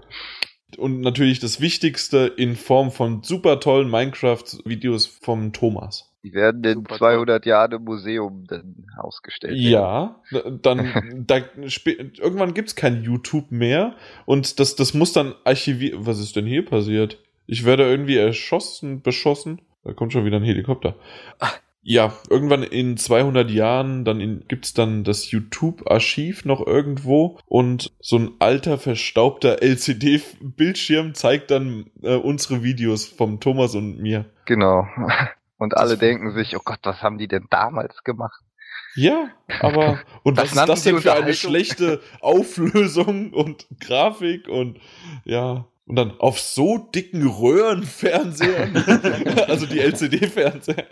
[0.78, 6.12] Und natürlich das Wichtigste in Form von super tollen Minecraft-Videos vom Thomas.
[6.24, 9.58] Die werden in Super 200 Jahren im Museum dann ausgestellt.
[9.58, 10.22] Ja,
[10.62, 15.96] dann da, irgendwann gibt's kein YouTube mehr und das, das muss dann archiviert.
[15.98, 17.18] Was ist denn hier passiert?
[17.48, 19.62] Ich werde irgendwie erschossen, beschossen.
[19.84, 20.96] Da kommt schon wieder ein Helikopter.
[21.84, 28.18] Ja, irgendwann in 200 Jahren, dann in, gibt's dann das YouTube-Archiv noch irgendwo und so
[28.20, 34.26] ein alter, verstaubter LCD-Bildschirm zeigt dann äh, unsere Videos vom Thomas und mir.
[34.46, 34.86] Genau.
[35.58, 38.42] Und alle Das- denken sich, oh Gott, was haben die denn damals gemacht?
[38.96, 44.80] Ja, aber und Das was ist das denn für eine schlechte Auflösung und Grafik und
[45.24, 45.66] ja.
[45.86, 48.76] Und dann auf so dicken Röhrenfernsehern,
[49.48, 50.86] also die LCD-Fernseher.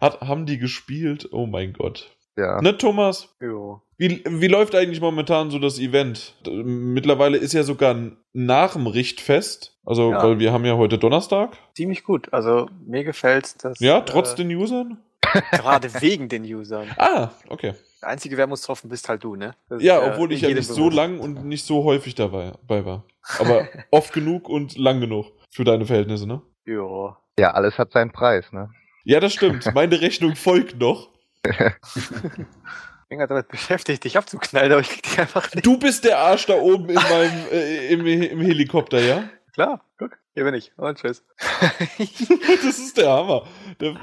[0.00, 1.28] Hat, haben die gespielt?
[1.32, 2.10] Oh mein Gott.
[2.36, 2.60] Ja.
[2.62, 3.34] Ne, Thomas?
[3.40, 3.82] Jo.
[3.98, 6.34] Wie, wie läuft eigentlich momentan so das Event?
[6.50, 7.94] Mittlerweile ist ja sogar
[8.32, 9.76] nach dem Richtfest.
[9.84, 10.22] Also, Ja.
[10.22, 11.56] weil wir haben ja heute Donnerstag.
[11.74, 12.32] Ziemlich gut.
[12.32, 13.78] Also mir gefällt das.
[13.80, 14.98] Ja, trotz äh, den Usern?
[15.52, 16.88] Gerade wegen den Usern.
[16.96, 17.74] Ah, okay.
[18.00, 19.54] Der einzige Wermutstropfen bist halt du, ne?
[19.68, 22.52] Das Ja, ist, äh, obwohl ich ja nicht so lang und nicht so häufig dabei,
[22.66, 23.04] dabei war.
[23.38, 26.40] Aber oft genug und lang genug für deine Verhältnisse, ne?
[26.64, 27.14] Jo.
[27.38, 28.70] Ja, alles hat seinen Preis, ne?
[29.10, 29.66] Ja, das stimmt.
[29.74, 31.08] Meine Rechnung folgt noch.
[31.42, 35.66] Ich bin gerade damit beschäftigt, dich abzuknallen, aber ich krieg dich einfach nicht.
[35.66, 39.28] Du bist der Arsch da oben in meinem, äh, im, im Helikopter, ja?
[39.52, 40.70] Klar, guck, hier bin ich.
[40.76, 41.24] Und tschüss.
[41.98, 43.48] das ist der Hammer.
[43.80, 43.96] Der,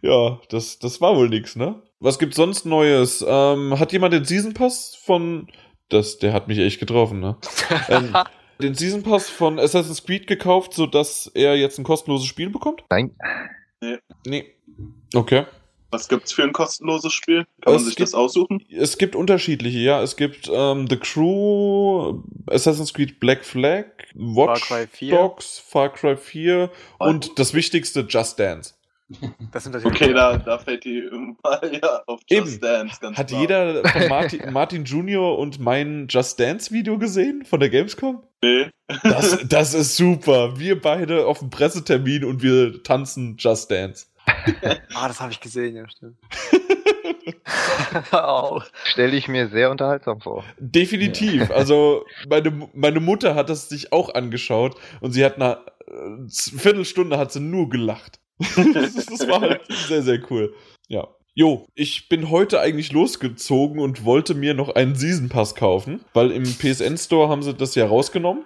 [0.00, 1.82] ja, das, das war wohl nix, ne?
[1.98, 3.24] Was gibt's sonst Neues?
[3.26, 5.48] Ähm, hat jemand den Season Pass von.
[5.88, 7.36] Das, der hat mich echt getroffen, ne?
[7.88, 8.16] ähm,
[8.62, 12.84] den Season Pass von Assassin's Creed gekauft, sodass er jetzt ein kostenloses Spiel bekommt?
[12.90, 13.16] Nein.
[14.26, 14.44] Nee.
[15.14, 15.44] Okay.
[15.90, 17.44] Was gibt's für ein kostenloses Spiel?
[17.60, 18.64] Kann man Es sich gibt- das aussuchen?
[18.70, 20.02] Es gibt unterschiedliche, ja.
[20.02, 25.10] Es gibt ähm, The Crew, Assassin's Creed Black Flag, Watch Far Cry 4.
[25.10, 28.72] Dogs, Far Cry 4 und das wichtigste Just Dance.
[29.52, 31.08] Das sind natürlich Okay, da, da fällt die
[31.42, 32.60] mal ja auf Just Eben.
[32.60, 33.40] Dance ganz Hat klar.
[33.40, 38.22] jeder von Martin, Martin Junior und mein Just Dance Video gesehen von der Gamescom?
[38.42, 38.70] Nee.
[39.02, 40.58] Das, das ist super.
[40.58, 44.06] Wir beide auf dem Pressetermin und wir tanzen Just Dance.
[44.94, 46.16] Ah, das habe ich gesehen, ja, stimmt.
[48.12, 48.62] Au.
[48.84, 50.44] Stelle ich mir sehr unterhaltsam vor.
[50.58, 51.50] Definitiv.
[51.50, 57.18] Also meine, meine Mutter hat das sich auch angeschaut und sie hat eine äh, Viertelstunde
[57.18, 58.20] hat sie nur gelacht.
[58.38, 60.54] das, war halt sehr, sehr cool.
[60.88, 61.08] Ja.
[61.34, 66.30] Jo, ich bin heute eigentlich losgezogen und wollte mir noch einen Season Pass kaufen, weil
[66.30, 68.44] im PSN Store haben sie das ja rausgenommen.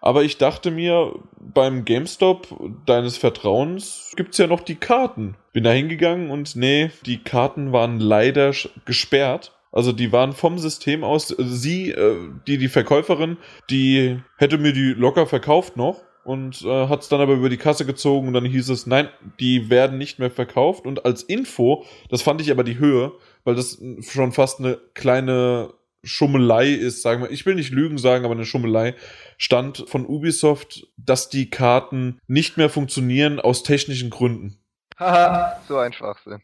[0.00, 2.48] Aber ich dachte mir, beim GameStop
[2.86, 5.36] deines Vertrauens gibt's ja noch die Karten.
[5.52, 8.52] Bin da hingegangen und nee, die Karten waren leider
[8.84, 9.52] gesperrt.
[9.70, 12.16] Also die waren vom System aus, äh, sie, äh,
[12.46, 13.38] die, die Verkäuferin,
[13.70, 17.56] die hätte mir die locker verkauft noch und äh, hat es dann aber über die
[17.56, 19.08] Kasse gezogen und dann hieß es, nein,
[19.40, 20.86] die werden nicht mehr verkauft.
[20.86, 23.12] Und als Info, das fand ich aber die Höhe,
[23.44, 28.24] weil das schon fast eine kleine Schummelei ist, sagen wir, ich will nicht Lügen sagen,
[28.24, 28.94] aber eine Schummelei,
[29.38, 34.58] stand von Ubisoft, dass die Karten nicht mehr funktionieren aus technischen Gründen.
[34.98, 36.42] Haha, so ein Schwachsinn.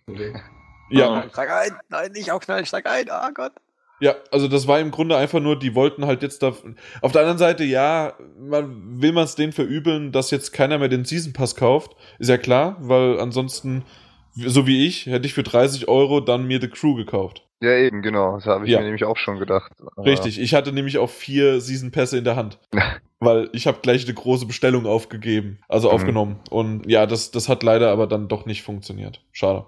[0.90, 1.78] Ja, Steig ein!
[1.88, 3.10] Nein, nicht aufknallen, steig ein!
[3.10, 3.52] Ah Gott!
[4.00, 6.54] Ja, also das war im Grunde einfach nur, die wollten halt jetzt da.
[7.02, 10.88] Auf der anderen Seite, ja, man will man es denen verübeln, dass jetzt keiner mehr
[10.88, 11.96] den Season Pass kauft.
[12.18, 13.84] Ist ja klar, weil ansonsten,
[14.34, 17.44] so wie ich, hätte ich für 30 Euro dann mir The Crew gekauft.
[17.61, 18.37] Ja, eben, genau.
[18.37, 18.78] Das habe ich Ja.
[18.78, 19.72] mir nämlich auch schon gedacht.
[19.96, 22.58] Richtig, ich hatte nämlich auch vier Season Pässe in der Hand.
[23.20, 25.94] weil ich habe gleich eine große Bestellung aufgegeben, also Mhm.
[25.94, 26.37] aufgenommen.
[26.50, 29.22] Und ja, das, das hat leider aber dann doch nicht funktioniert.
[29.32, 29.64] Schade.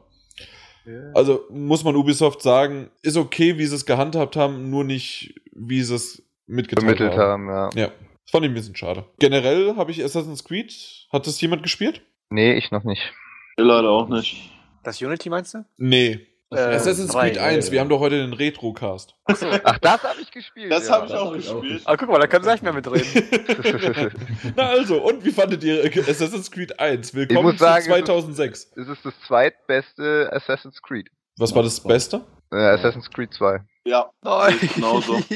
[1.14, 5.82] Also muss man Ubisoft sagen, ist okay, wie sie es gehandhabt haben, nur nicht, wie
[5.82, 7.48] sie es mitgeteilt vermittelt haben.
[7.48, 7.82] haben, ja.
[7.82, 9.04] Ja, das fand ich ein bisschen schade.
[9.18, 10.72] Generell habe ich Assassin's Creed.
[11.12, 12.02] Hat das jemand gespielt?
[12.30, 13.12] Nee, ich noch nicht.
[13.56, 14.50] Leider auch nicht.
[14.82, 15.64] Das Unity meinst du?
[15.76, 16.26] Nee.
[16.52, 17.72] Äh, Assassin's Creed 1, ja.
[17.72, 19.14] wir haben doch heute den Retro-Cast.
[19.24, 20.72] Ach, das habe ich gespielt.
[20.72, 20.94] Das ja.
[20.94, 21.82] habe ich hab ich auch gespielt.
[21.84, 23.06] Ah, guck mal, da können sie nicht mehr mitreden.
[24.56, 27.14] Na also, und wie fandet ihr Assassin's Creed 1?
[27.14, 28.72] Willkommen muss sagen, zu 2006.
[28.74, 31.08] Es ist das zweitbeste Assassin's Creed.
[31.38, 32.22] Was war das Beste?
[32.52, 33.60] Äh, Assassin's Creed 2.
[33.84, 34.58] Ja, Nein.
[34.60, 35.20] ich genauso.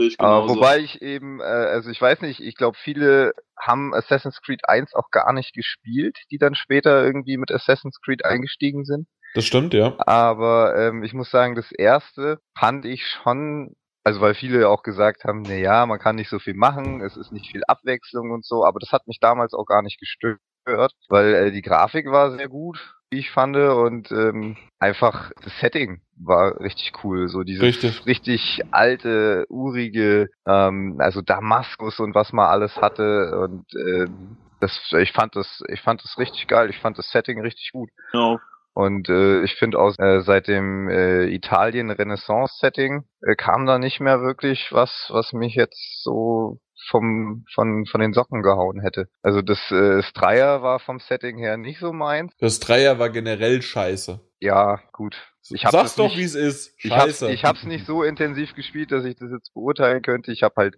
[0.00, 0.54] Ich genauso.
[0.54, 4.94] wobei ich eben, äh, also ich weiß nicht, ich glaube, viele haben Assassin's Creed 1
[4.94, 9.08] auch gar nicht gespielt, die dann später irgendwie mit Assassin's Creed eingestiegen sind.
[9.34, 9.94] Das stimmt, ja.
[9.98, 15.24] Aber ähm, ich muss sagen, das erste fand ich schon, also weil viele auch gesagt
[15.24, 18.44] haben, na ja, man kann nicht so viel machen, es ist nicht viel Abwechslung und
[18.44, 22.32] so, aber das hat mich damals auch gar nicht gestört, weil äh, die Grafik war
[22.32, 27.62] sehr gut, wie ich fand, und ähm, einfach das Setting war richtig cool, so dieses
[27.62, 28.06] Richtig.
[28.06, 35.12] richtig alte, urige, ähm, also Damaskus und was man alles hatte und ähm, das, ich
[35.12, 37.90] fand das, ich fand das richtig geil, ich fand das Setting richtig gut.
[38.12, 38.40] Genau.
[38.78, 44.20] Und äh, ich finde auch äh, seit dem äh, Italien-Renaissance-Setting äh, kam da nicht mehr
[44.20, 49.08] wirklich was, was mich jetzt so vom von von den Socken gehauen hätte.
[49.20, 52.32] Also das äh, Stryer war vom Setting her nicht so meins.
[52.38, 54.20] Das Dreier war generell scheiße.
[54.38, 55.16] Ja, gut.
[55.50, 56.76] Ich hab Sag's das doch, wie es ist.
[56.78, 57.32] Ich hab's, Scheiße.
[57.32, 60.30] ich hab's nicht so intensiv gespielt, dass ich das jetzt beurteilen könnte.
[60.30, 60.76] Ich habe halt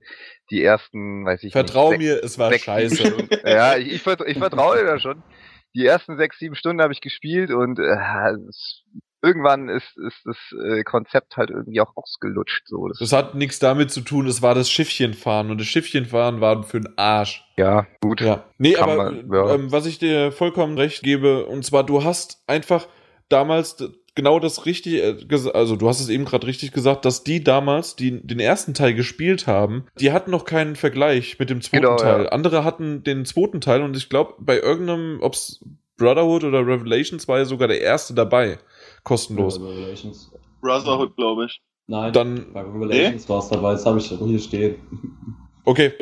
[0.50, 3.28] die ersten, weiß ich Vertrau nicht, mir, es war scheiße.
[3.44, 5.22] Ja, ich, ich, ich vertraue dir da schon.
[5.74, 7.96] Die ersten sechs, sieben Stunden habe ich gespielt und äh,
[8.48, 8.82] es,
[9.22, 12.66] irgendwann ist, ist das äh, Konzept halt irgendwie auch ausgelutscht.
[12.66, 12.88] So.
[12.88, 16.62] Das, Das hat nichts damit zu tun, es war das Schiffchenfahren und das Schiffchenfahren war
[16.64, 17.44] für den Arsch.
[17.56, 18.20] ja, gut.
[18.20, 18.44] Ja.
[18.58, 19.54] Nee, aber man, ja.
[19.54, 22.86] ähm, was ich dir vollkommen recht gebe, und zwar, du hast einfach
[23.28, 23.76] damals
[24.20, 27.96] genau das richtige, äh, also du hast es eben gerade richtig gesagt, dass die damals,
[27.96, 31.96] die den ersten Teil gespielt haben, die hatten noch keinen Vergleich mit dem zweiten Genau,
[31.96, 32.24] Teil.
[32.24, 32.28] ja.
[32.28, 35.64] Andere hatten den zweiten Teil und ich glaube, bei irgendeinem, ob's
[35.96, 38.58] Brotherhood oder Revelations war ja sogar der erste dabei.
[39.04, 39.60] Kostenlos.
[39.60, 40.30] Revelations.
[40.60, 41.60] Brotherhood, glaube ich.
[41.86, 44.76] Nein, Dann, bei Revelations war es dabei, das habe ich hier stehen.
[45.64, 45.92] Okay,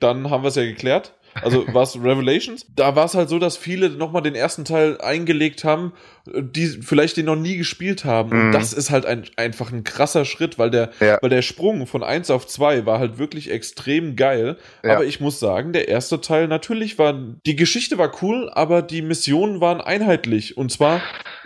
[0.00, 1.14] dann haben wir es ja geklärt.
[1.42, 2.66] Also war es Revelations?
[2.74, 5.92] Da war es halt so, dass viele nochmal den ersten Teil eingelegt haben,
[6.26, 8.30] die vielleicht den noch nie gespielt haben.
[8.30, 8.52] Und Mhm.
[8.52, 11.18] das ist halt ein, einfach ein krasser Schritt, weil der, Ja.
[11.20, 14.56] weil der Sprung von 1 auf 2 war halt wirklich extrem geil.
[14.82, 14.94] Ja.
[14.96, 17.14] Aber ich muss sagen, der erste Teil natürlich war,
[17.46, 20.56] die Geschichte war cool, aber die Missionen waren einheitlich.
[20.56, 21.02] Und zwar,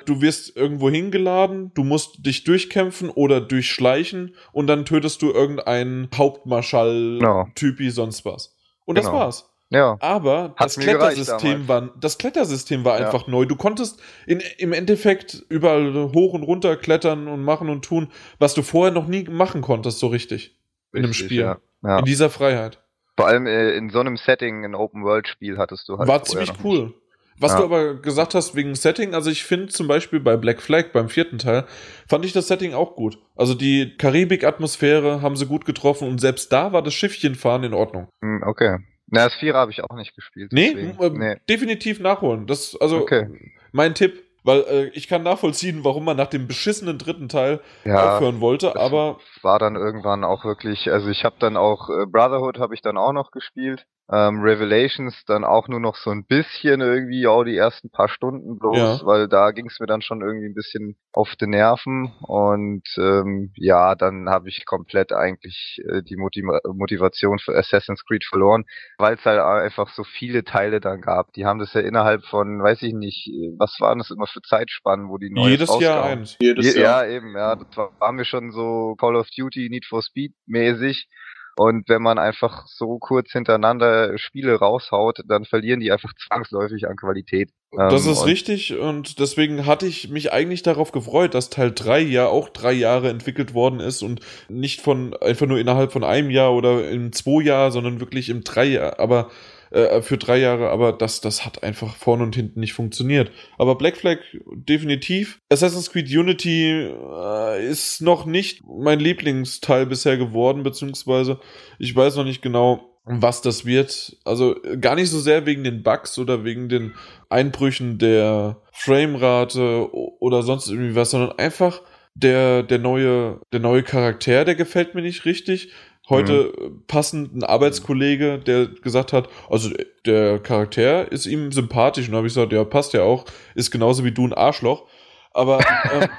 [0.06, 6.08] du wirst irgendwo hingeladen, du musst dich durchkämpfen oder durchschleichen und dann tötest du irgendeinen
[6.14, 7.46] Hauptmarschall, Genau.
[7.54, 8.54] Typi, sonst was.
[8.84, 9.18] Und das Genau.
[9.18, 9.48] war's.
[9.70, 9.96] Ja.
[10.00, 13.06] Aber das Klettersystem war, das Klettersystem war Ja.
[13.06, 13.46] einfach neu.
[13.46, 18.52] Du konntest in, im Endeffekt überall hoch und runter klettern und machen und tun, was
[18.52, 20.58] du vorher noch nie machen konntest, so richtig.
[20.92, 21.40] In einem Richtig, Spiel.
[21.40, 21.58] Ja.
[21.82, 21.98] Ja.
[22.00, 22.80] In dieser Freiheit.
[23.16, 26.06] Vor allem äh, in so einem Setting, ein Open-World-Spiel hattest du halt.
[26.08, 26.92] War ziemlich cool.
[27.38, 27.58] Was Ja.
[27.58, 31.08] du aber gesagt hast wegen Setting, also ich finde zum Beispiel bei Black Flag, beim
[31.08, 31.64] vierten Teil,
[32.08, 33.18] fand ich das Setting auch gut.
[33.36, 38.08] Also die Karibik-Atmosphäre haben sie gut getroffen und selbst da war das Schiffchenfahren in Ordnung.
[38.22, 38.78] Hm, okay.
[39.08, 40.52] Na, das Vierer habe ich auch nicht gespielt.
[40.52, 41.36] Nee, äh, nee.
[41.48, 42.46] definitiv nachholen.
[42.46, 43.26] Das, also Okay.
[43.72, 48.14] mein Tipp, weil äh, ich kann nachvollziehen, warum man nach dem beschissenen dritten Teil Ja,
[48.16, 52.06] aufhören wollte, das aber war dann irgendwann auch wirklich, also ich habe dann auch äh,
[52.06, 53.84] Brotherhood habe ich dann auch noch gespielt.
[54.10, 58.58] Ähm, Revelations dann auch nur noch so ein bisschen irgendwie, auch die ersten paar Stunden
[58.58, 59.00] bloß, Ja.
[59.06, 63.52] weil da ging es mir dann schon irgendwie ein bisschen auf die Nerven und ähm,
[63.56, 68.64] ja, dann habe ich komplett eigentlich äh, die Motiv Motivation für Assassin's Creed verloren,
[68.98, 71.32] weil es halt einfach so viele Teile dann gab.
[71.34, 74.42] Die haben das ja innerhalb von, weiß ich nicht, äh, was waren das immer für
[74.42, 76.18] Zeitspannen, wo die Neues jedes Jahr rauskamen.
[76.18, 76.36] eins.
[76.40, 77.06] Jedes Je- Jahr.
[77.06, 77.56] Ja, eben, ja.
[77.56, 81.08] Das war, war mir schon so Call of Duty, Need for Speed mäßig.
[81.56, 86.96] Und wenn man einfach so kurz hintereinander Spiele raushaut, dann verlieren die einfach zwangsläufig an
[86.96, 87.50] Qualität.
[87.72, 91.72] Das Ähm, ist und- richtig und deswegen hatte ich mich eigentlich darauf gefreut, dass Teil
[91.74, 96.04] 3 ja auch drei Jahre entwickelt worden ist und nicht von einfach nur innerhalb von
[96.04, 99.30] einem Jahr oder im zwei Jahr, sondern wirklich im drei Jahr, aber
[99.72, 103.30] äh, für drei Jahre, aber das, das hat einfach vorne und hinten nicht funktioniert.
[103.58, 104.18] Aber Black Flag
[104.54, 105.40] definitiv.
[105.50, 111.40] Assassin's Creed Unity äh, ist noch nicht mein Lieblingsteil bisher geworden, beziehungsweise
[111.78, 114.16] ich weiß noch nicht genau, was das wird.
[114.24, 116.94] Also gar nicht so sehr wegen den Bugs oder wegen den
[117.28, 121.82] Einbrüchen der Framerate oder sonst irgendwie was, sondern einfach
[122.14, 125.72] der, der neue, der neue Charakter, der gefällt mir nicht richtig.
[126.08, 132.06] Heute äh, passend ein Arbeitskollege, der gesagt hat, also äh, der Charakter ist ihm sympathisch.
[132.06, 134.88] Und da habe ich gesagt, ja, passt ja auch, ist genauso wie du ein Arschloch.
[135.34, 135.60] Aber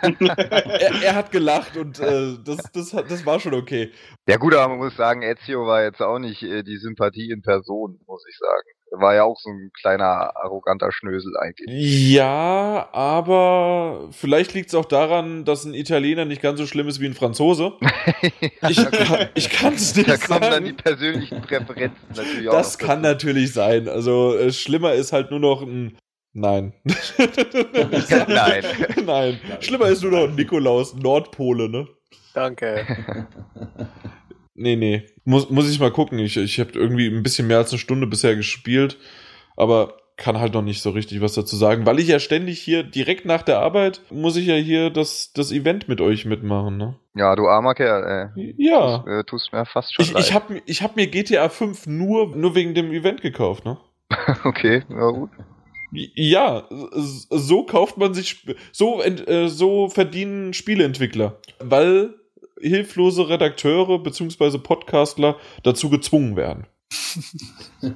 [0.01, 3.91] ähm, er, er hat gelacht und äh, das, das, hat- das war schon okay.
[4.27, 7.41] Ja gut, aber man muss sagen, Ezio war jetzt auch nicht äh, die Sympathie in
[7.43, 8.72] Person, muss ich sagen.
[8.95, 11.67] War ja auch so ein kleiner, arroganter Schnösel eigentlich.
[12.11, 16.99] Ja, aber vielleicht liegt es auch daran, dass ein Italiener nicht ganz so schlimm ist
[16.99, 17.73] wie ein Franzose.
[18.69, 20.77] Ich, kann- ich kann es nicht da kommen dann die sagen.
[20.83, 23.13] persönlichen Präferenzen natürlich auch Das kann dazu.
[23.27, 23.87] natürlich sein.
[23.89, 25.97] Also äh, schlimmer ist halt nur noch ein
[26.35, 26.73] Nein.
[28.27, 28.63] Nein.
[29.05, 29.39] Nein.
[29.59, 31.87] Schlimmer ist nur noch ein Nikolaus, Nordpole, ne?
[32.33, 32.85] Danke.
[34.55, 35.03] Nee, nee.
[35.25, 36.19] Muss, muss ich mal gucken.
[36.19, 38.97] Ich, ich habe irgendwie ein bisschen mehr als eine Stunde bisher gespielt,
[39.55, 42.83] aber kann halt noch nicht so richtig was dazu sagen, weil ich ja ständig hier
[42.83, 46.95] direkt nach der Arbeit muss ich ja hier das, das Event mit euch mitmachen, ne?
[47.15, 48.53] Ja, du armer Kerl, ey.
[48.57, 48.99] Ja.
[48.99, 50.23] Tust, äh, tust mir fast schon Ich, leid.
[50.23, 53.77] ich habe ich hab mir GTA 5 nur, nur wegen dem Event gekauft, ne?
[54.43, 55.31] Okay, na gut.
[55.91, 56.67] Ja,
[57.29, 62.13] so kauft man sich, so, äh, so verdienen Spieleentwickler, weil
[62.63, 66.67] hilflose Redakteure beziehungsweise Podcastler dazu gezwungen werden.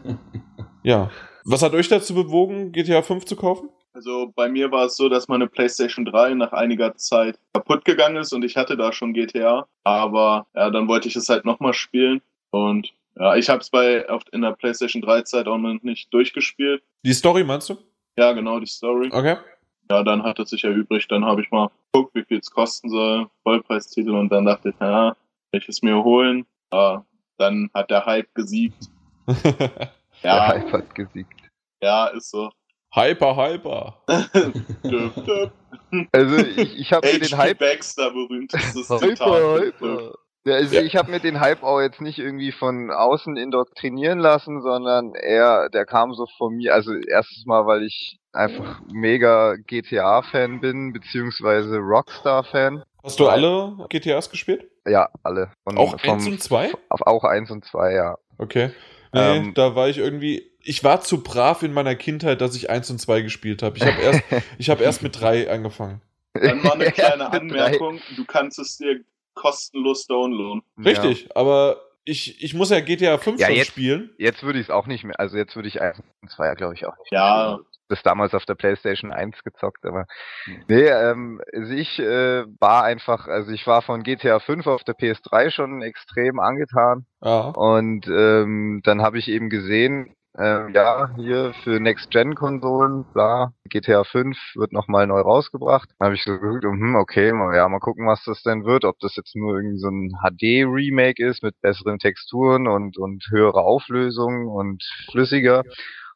[0.83, 1.11] Ja.
[1.43, 3.69] Was hat euch dazu bewogen, GTA 5 zu kaufen?
[3.93, 8.17] Also bei mir war es so, dass meine PlayStation 3 nach einiger Zeit kaputt gegangen
[8.17, 9.67] ist und ich hatte da schon GTA.
[9.83, 12.21] Aber ja, dann wollte ich es halt nochmal spielen.
[12.51, 16.13] Und ja, ich habe es bei auf, in der PlayStation 3 Zeit auch noch nicht
[16.13, 16.83] durchgespielt.
[17.03, 17.77] Die Story meinst du?
[18.17, 19.09] Ja, genau, die Story.
[19.11, 19.37] Okay.
[19.89, 21.11] Ja, dann hat es sich erübrigt.
[21.11, 23.27] Dann habe ich mal geguckt, wie viel es kosten soll.
[23.43, 24.11] Vollpreistitel.
[24.15, 25.15] Und dann dachte ich, ja,
[25.51, 26.45] will ich es mir holen.
[26.73, 27.05] Ja,
[27.37, 28.89] dann hat der Hype gesiegt.
[29.27, 29.91] Der
[30.23, 31.39] Ja, Hype hat gesiegt.
[31.81, 32.49] ja, ist so.
[32.93, 34.01] hyper, hyper.
[34.83, 35.51] Döp, döp.
[36.11, 39.61] Also ich, ich habe mir den Hype Baxter, berühmtestes Hyper, Zitat.
[39.61, 40.13] hyper.
[40.47, 40.81] Ja, also Ja.
[40.81, 45.69] ich habe mir den Hype auch jetzt nicht irgendwie von außen indoktrinieren lassen, sondern eher,
[45.69, 51.77] der kam so von mir, also erstes Mal, weil ich einfach mega GTA-Fan bin, beziehungsweise
[51.77, 52.83] Rockstar-Fan.
[53.03, 54.69] Hast du alle GTAs gespielt?
[54.87, 55.51] Ja, alle.
[55.65, 56.71] Und Auch vom- 1 und 2?
[56.89, 58.15] Auf, auch eins und zwei, ja.
[58.37, 58.71] Okay.
[59.13, 59.53] Nee, Ähm.
[59.53, 60.51] da war ich irgendwie.
[60.61, 63.77] Ich war zu brav in meiner Kindheit, dass ich 1 und 2 gespielt habe.
[63.77, 64.21] Ich habe erst,
[64.57, 66.01] ich hab erst mit 3 angefangen.
[66.33, 67.31] Dann mal eine kleine.
[67.31, 67.99] Anmerkung.
[68.17, 68.99] Du kannst es dir
[69.37, 70.61] kostenlos downloaden.
[70.83, 74.09] Richtig, aber ich, ich muss ja GTA 5 Ja, schon jetzt- spielen.
[74.17, 76.53] Ja, jetzt würde ich es auch nicht mehr, also jetzt würde ich eins und zwei,
[76.55, 77.57] glaube ich, auch nicht Ja.
[77.57, 77.59] mehr.
[77.89, 80.07] Das damals auf der Playstation 1 gezockt, aber
[80.67, 84.93] nee, ähm, also ich äh, war einfach, also ich war von GTA 5 auf der
[84.95, 87.05] PS3 schon extrem angetan.
[87.23, 87.47] Ja.
[87.49, 94.37] Und ähm, dann habe ich eben gesehen, ähm, ja, hier für Next-Gen-Konsolen, bla, GTA 5
[94.55, 95.89] wird nochmal neu rausgebracht.
[95.97, 98.85] Dann habe ich so geguckt, hm, okay, mal, ja, mal gucken, was das denn wird.
[98.85, 103.65] Ob das jetzt nur irgendwie so ein HD-Remake ist mit besseren Texturen und, und höherer
[103.65, 105.63] Auflösung und flüssiger.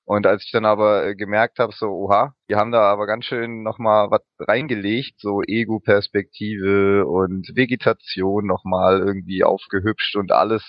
[0.05, 3.25] Und als ich dann aber äh, gemerkt habe, so, oha, die haben da aber ganz
[3.25, 10.63] schön nochmal was reingelegt, so Ego-Perspektive und Vegetation nochmal irgendwie aufgehübscht und alles.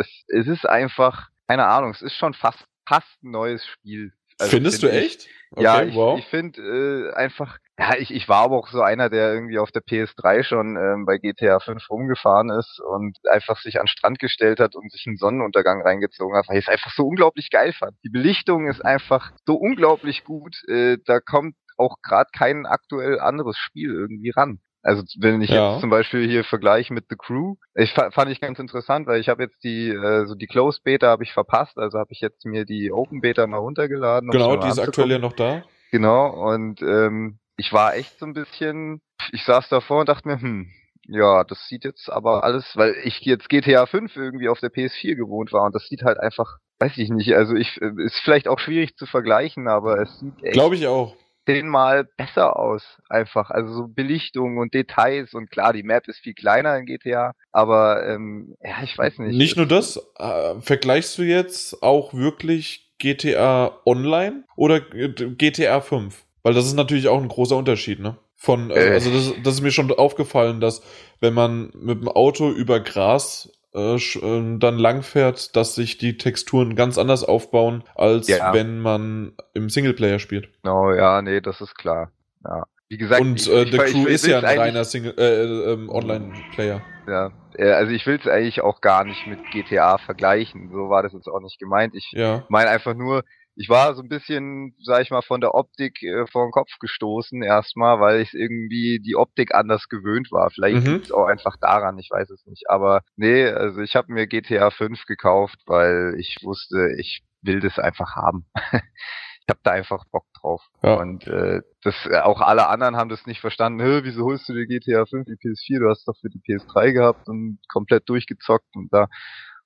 [0.00, 4.12] Es, es ist einfach, keine Ahnung, es ist schon fast, fast ein neues Spiel.
[4.38, 5.06] Also Findest du find ich.
[5.06, 5.28] echt?
[5.52, 6.18] Okay, ja, ich, wow.
[6.18, 9.70] ich finde äh, einfach, ja, ich, ich war aber auch so einer, der irgendwie auf
[9.70, 14.18] der PS3 schon ähm, bei GTA 5 rumgefahren ist und einfach sich an den Strand
[14.18, 17.72] gestellt hat und sich einen Sonnenuntergang reingezogen hat, weil ich es einfach so unglaublich geil
[17.72, 17.96] fand.
[18.04, 23.56] Die Belichtung ist einfach so unglaublich gut, äh, da kommt auch gerade kein aktuell anderes
[23.56, 24.60] Spiel irgendwie ran.
[24.82, 25.72] Also wenn ich Ja.
[25.72, 29.20] jetzt zum Beispiel hier vergleiche mit The Crew, ich fa- fand ich ganz interessant, weil
[29.20, 32.20] ich habe jetzt die äh, so die Closed Beta habe ich verpasst, also habe ich
[32.20, 34.30] jetzt mir die Open Beta mal runtergeladen.
[34.30, 35.62] Genau, die ist aktuell ja noch da.
[35.90, 39.02] Genau, und ähm, ich war echt so ein bisschen,
[39.32, 40.70] ich saß davor und dachte mir, hm,
[41.08, 45.16] ja, das sieht jetzt aber alles, weil ich jetzt GTA 5 irgendwie auf der PS4
[45.16, 48.48] gewohnt war und das sieht halt einfach, weiß ich nicht, also ich, äh, ist vielleicht
[48.48, 51.16] auch schwierig zu vergleichen, aber es sieht echt Glaube ich auch.
[51.52, 56.34] Zehnmal besser aus, einfach, also so Belichtung und Details und klar, die Map ist viel
[56.34, 59.36] kleiner in GTA, aber ähm, ja, ich weiß nicht.
[59.36, 66.24] Nicht nur das, äh, vergleichst du jetzt auch wirklich GTA Online oder GTA 5?
[66.42, 68.16] Weil das ist natürlich auch ein großer Unterschied, ne?
[68.36, 68.92] Von, äh, Äh.
[68.92, 70.82] also das, das ist mir schon aufgefallen, dass
[71.20, 76.16] wenn man mit dem Auto über Gras äh, sch- äh, dann langfährt, dass sich die
[76.18, 78.52] Texturen ganz anders aufbauen, als Ja.
[78.52, 80.48] wenn man im Singleplayer spielt.
[80.62, 82.10] Genau, ja, nee, das ist klar.
[82.44, 82.64] Ja.
[82.88, 85.88] Wie gesagt, Und ich- äh, ich- The Crew ist ja ein reiner Single, äh, ähm,
[85.88, 86.82] Online-Player.
[87.06, 90.70] Ja, äh, also ich will es eigentlich auch gar nicht mit GTA vergleichen.
[90.72, 91.94] So war das jetzt auch nicht gemeint.
[91.94, 92.44] Ich Ja.
[92.48, 93.22] meine einfach nur,
[93.60, 96.70] ich war so ein bisschen, sag ich mal, von der Optik äh, vor den Kopf
[96.80, 100.50] gestoßen erstmal, weil ich irgendwie die Optik anders gewöhnt war.
[100.50, 100.94] Vielleicht Mhm.
[100.94, 102.70] liegt's auch einfach daran, ich weiß es nicht.
[102.70, 107.78] Aber nee, also ich habe mir GTA 5 gekauft, weil ich wusste, ich will das
[107.78, 108.46] einfach haben.
[108.72, 110.62] ich habe da einfach Bock drauf.
[110.82, 110.94] Ja.
[110.94, 114.04] Und äh, das äh, auch alle anderen haben das nicht verstanden.
[114.04, 115.80] Wieso holst du dir GTA 5 die PS4?
[115.80, 119.08] Du hast doch für die PS3 gehabt und komplett durchgezockt und da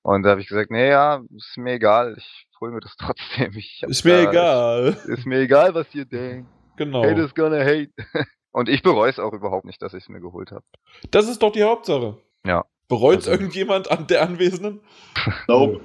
[0.04, 3.52] und da habe ich gesagt, nee, ja, ist mir egal, ich hol mir das trotzdem.
[3.56, 4.96] Ich Ist mir da- egal.
[5.08, 6.48] Ist mir egal, was ihr denkt.
[6.76, 7.04] Genau.
[7.04, 7.90] Hate is gonna hate.
[8.52, 10.64] Und ich bereue es auch überhaupt nicht, dass ich es mir geholt habe.
[11.10, 12.18] Das ist doch die Hauptsache.
[12.46, 12.64] Ja.
[12.86, 14.80] Bereut Also- irgendjemand an der Anwesenden?
[15.48, 15.80] Nope.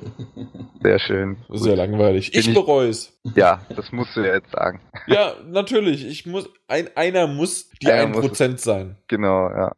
[0.84, 1.38] Sehr schön.
[1.50, 2.32] Sehr langweilig.
[2.32, 3.18] Bin Ich ich- bereue es.
[3.36, 4.82] Ja, das musst du ja jetzt sagen.
[5.08, 6.06] Ja, natürlich.
[6.06, 8.98] Ich muss, ein, einer muss die Einer muss 1% sein.
[9.08, 9.76] Genau, ja.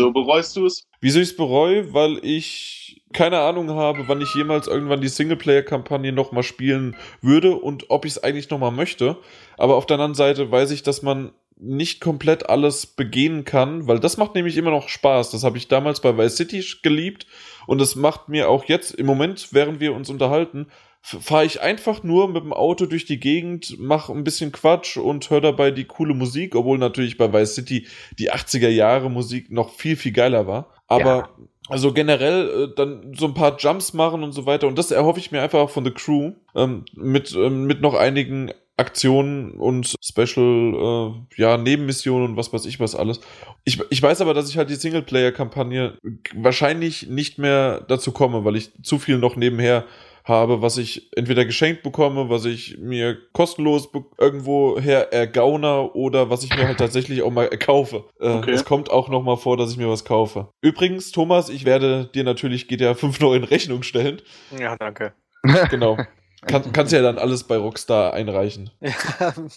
[0.00, 0.84] So bereust du es?
[1.00, 1.92] Wieso ich es bereue?
[1.94, 2.83] Weil ich
[3.14, 8.12] keine Ahnung habe, wann ich jemals irgendwann die Singleplayer-Kampagne nochmal spielen würde und ob ich
[8.12, 9.16] es eigentlich nochmal möchte.
[9.56, 14.00] Aber auf der anderen Seite weiß ich, dass man nicht komplett alles begehen kann, weil
[14.00, 15.30] das macht nämlich immer noch Spaß.
[15.30, 17.26] Das habe ich damals bei Vice City geliebt
[17.66, 20.66] und das macht mir auch jetzt im Moment, während wir uns unterhalten,
[21.00, 25.28] fahre ich einfach nur mit dem Auto durch die Gegend, mache ein bisschen Quatsch und
[25.30, 27.86] höre dabei die coole Musik, obwohl natürlich bei Vice City
[28.18, 30.74] die 80er Jahre Musik noch viel, viel geiler war.
[30.88, 31.46] Aber Ja.
[31.68, 34.66] Also generell äh, dann so ein paar Jumps machen und so weiter.
[34.66, 37.94] Und das erhoffe ich mir einfach auch von The Crew ähm, mit, ähm, mit noch
[37.94, 43.20] einigen Aktionen und Special, äh, ja, Nebenmissionen und was weiß ich was alles.
[43.62, 45.96] Ich, ich weiß aber, dass ich halt die Singleplayer-Kampagne
[46.34, 49.84] wahrscheinlich nicht mehr dazu komme, weil ich zu viel noch nebenher
[50.24, 56.42] habe, was ich entweder geschenkt bekomme, was ich mir kostenlos irgendwo her ergaune oder was
[56.44, 58.04] ich mir halt tatsächlich auch mal kaufe.
[58.20, 58.52] Äh, Okay.
[58.52, 60.48] Es kommt auch noch mal vor, dass ich mir was kaufe.
[60.62, 64.20] Übrigens, Thomas, ich werde dir natürlich GTA 5 noch in Rechnung stellen.
[64.58, 65.12] Ja, danke.
[65.70, 65.98] Genau.
[66.46, 68.70] Kann, kannst ja dann alles bei Rockstar einreichen.
[68.80, 68.92] Ja,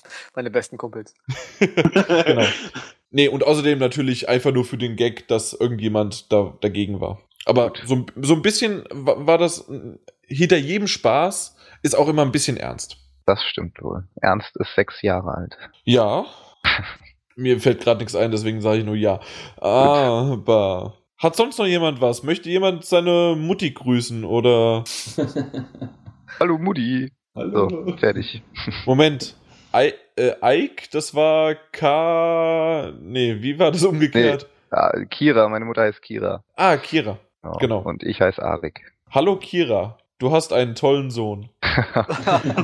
[0.36, 1.14] meine besten Kumpels.
[2.26, 2.46] Genau.
[3.10, 7.20] Nee, und außerdem natürlich einfach nur für den Gag, dass irgendjemand da dagegen war.
[7.46, 9.66] Aber so, so ein bisschen wa- war das
[10.28, 12.98] hinter jedem Spaß ist auch immer ein bisschen ernst.
[13.26, 14.08] Das stimmt wohl.
[14.22, 15.58] Ernst ist sechs Jahre alt.
[15.84, 16.26] Ja.
[17.36, 19.20] Mir fällt gerade nichts ein, deswegen sage ich nur ja.
[19.58, 22.24] Aber hat sonst noch jemand was?
[22.24, 24.84] Möchte jemand seine Mutti grüßen oder
[26.40, 27.12] Hallo Mutti.
[27.36, 27.70] Hallo.
[27.70, 28.42] So, fertig.
[28.86, 29.36] Moment.
[29.76, 32.92] I, äh, Ike, das war K.
[33.02, 34.48] Nee, wie war das umgekehrt?
[34.72, 36.44] Ja, Kira, meine Mutter heißt Kira.
[36.56, 37.20] Ah, Kira.
[37.44, 37.80] Ja, Genau.
[37.80, 38.82] Und ich heiße Arik.
[39.12, 39.98] Hallo Kira.
[40.20, 41.50] Du hast einen tollen Sohn.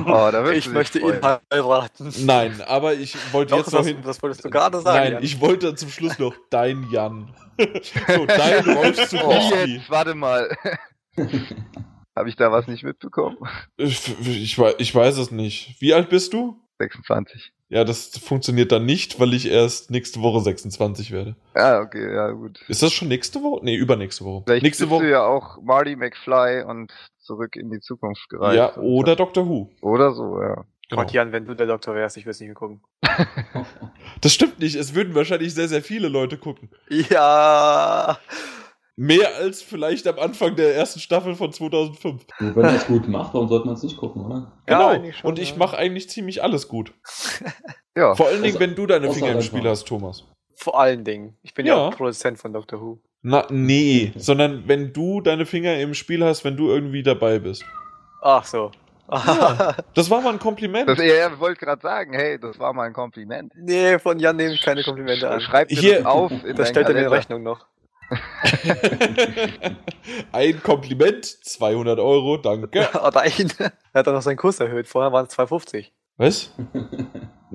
[0.06, 1.38] Oh, ich möchte ihn freuen.
[1.52, 2.12] heiraten.
[2.26, 3.98] Nein, aber ich wollte Doch, jetzt noch hin.
[4.04, 4.98] das wolltest du gerade sagen.
[4.98, 5.22] Nein, Jan.
[5.22, 7.32] ich wollte zum Schluss noch dein Jan.
[7.58, 9.74] so, dein Rolf Oh, Zukowski.
[9.76, 10.48] jetzt, warte mal.
[12.16, 13.36] Habe ich da was nicht mitbekommen?
[13.76, 15.76] Ich, ich, ich weiß es nicht.
[15.80, 16.60] Wie alt bist du?
[16.80, 17.52] 26.
[17.68, 21.36] Ja, das funktioniert dann nicht, weil ich erst nächste Woche 26 werde.
[21.54, 22.60] Ja, okay, ja gut.
[22.68, 23.64] Ist das schon nächste Woche?
[23.64, 24.42] Nee, übernächste Woche.
[24.46, 25.08] Vielleicht nächste bist du Woche.
[25.08, 26.92] ja auch Marty McFly und
[27.24, 28.56] zurück in die Zukunft gereist.
[28.56, 29.70] Ja, oder Doctor Who.
[29.80, 30.64] Oder so, ja.
[30.90, 31.02] Genau.
[31.02, 32.82] Gott, Jan, wenn du der Doktor wärst, ich würde es nicht mehr gucken.
[34.20, 34.74] Das stimmt nicht.
[34.76, 36.70] Es würden wahrscheinlich sehr, sehr viele Leute gucken.
[36.88, 38.18] Ja.
[38.96, 42.24] Mehr als vielleicht am Anfang der ersten Staffel von 2005.
[42.38, 44.52] Und wenn er es gut macht, warum sollte man es nicht gucken, oder?
[44.68, 44.88] Ja, Genau.
[44.88, 45.56] eigentlich schon, Und ich ja.
[45.56, 46.92] mache eigentlich ziemlich alles gut.
[47.96, 49.40] Ja, Vor allen Dingen, wenn du deine Finger im.
[49.42, 50.24] Spiel hast, Thomas.
[50.56, 51.36] Vor allen Dingen.
[51.42, 51.86] Ich bin ja, Ja.
[51.88, 52.98] auch Produzent von Doctor Who.
[53.26, 57.64] Na, nee, sondern wenn du deine Finger im Spiel hast, wenn du irgendwie dabei bist.
[58.20, 58.70] Ach so.
[59.10, 59.74] Ja.
[59.94, 60.88] Das war mal ein Kompliment.
[60.88, 63.52] das, er wollte gerade sagen, hey, das war mal ein Kompliment.
[63.56, 65.40] nee, von Jan nehme ich keine Komplimente an.
[65.40, 67.08] Schreib dir Hier- das auf in Das stellt er mir in.
[67.08, 67.66] Rechnung noch.
[70.32, 72.88] ein Kompliment, 200 Euro, danke.
[73.06, 73.52] Oder ein.
[73.58, 74.86] Er hat dann noch seinen Kurs erhöht.
[74.86, 75.92] Vorher waren es 250.
[76.16, 76.52] Was?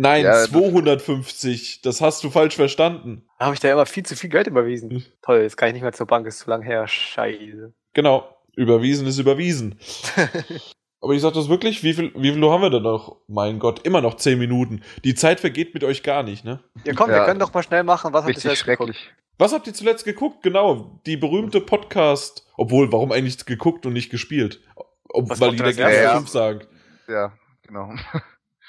[0.01, 1.81] Nein, Ja, das- 250.
[1.81, 3.25] Das hast du falsch verstanden.
[3.37, 4.89] Da habe ich da immer viel zu viel Geld überwiesen.
[4.91, 5.03] Hm.
[5.21, 6.87] Toll, jetzt kann ich nicht mehr zur Bank, ist zu lang her.
[6.87, 7.73] Scheiße.
[7.93, 8.35] Genau.
[8.55, 9.79] Überwiesen ist überwiesen.
[11.01, 13.17] Aber ich sag das wirklich, wie viel, wie viel Uhr haben wir denn noch?
[13.27, 14.81] Mein Gott, immer noch 10 Minuten.
[15.05, 16.59] Die Zeit vergeht mit euch gar nicht, ne?
[16.83, 17.25] Ja, komm, wir Ja.
[17.25, 18.11] können doch mal schnell machen.
[18.11, 18.95] Was habt ihr zuletzt geguckt?
[19.37, 20.43] Was habt ihr zuletzt geguckt?
[20.43, 22.45] Genau, die berühmte Podcast.
[22.57, 24.59] Obwohl, warum eigentlich geguckt und nicht gespielt?
[25.07, 26.17] Ob, Was weil jeder GTA erstes?
[26.17, 26.67] 5 sagt.
[27.07, 27.31] Ja,
[27.65, 27.93] genau.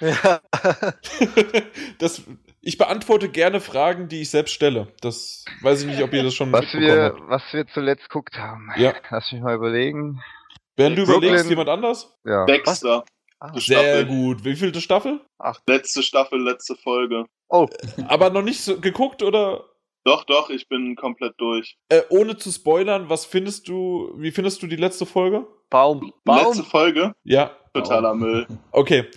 [0.00, 0.40] Ja.
[1.98, 2.22] das,
[2.60, 4.88] ich beantworte gerne Fragen, die ich selbst stelle.
[5.00, 7.20] Das weiß ich nicht, ob ihr das schon Was mitbekommen wir, habt.
[7.28, 8.70] was wir zuletzt geguckt haben.
[8.76, 8.94] Ja.
[9.10, 10.20] Lass mich mal überlegen.
[10.76, 12.16] Während du Brooklyn- überlegst, jemand anders?
[12.24, 12.44] Ja.
[12.46, 13.04] Dexter.
[13.40, 13.52] Ah.
[13.54, 14.06] Sehr Staffel.
[14.06, 14.44] gut.
[14.44, 15.20] Wie vielte Staffel?
[15.66, 17.24] Letzte Staffel, letzte Folge.
[17.48, 17.66] Oh,
[18.08, 19.64] Aber noch nicht so geguckt oder?
[20.04, 21.76] Doch, doch, ich bin komplett durch.
[21.90, 25.46] Äh, ohne zu spoilern, was findest du, wie findest du die letzte Folge?
[25.68, 26.12] Baum.
[26.24, 26.36] Baum.
[26.46, 28.46] letzte Folge, Ja, totaler Müll.
[28.72, 29.08] okay.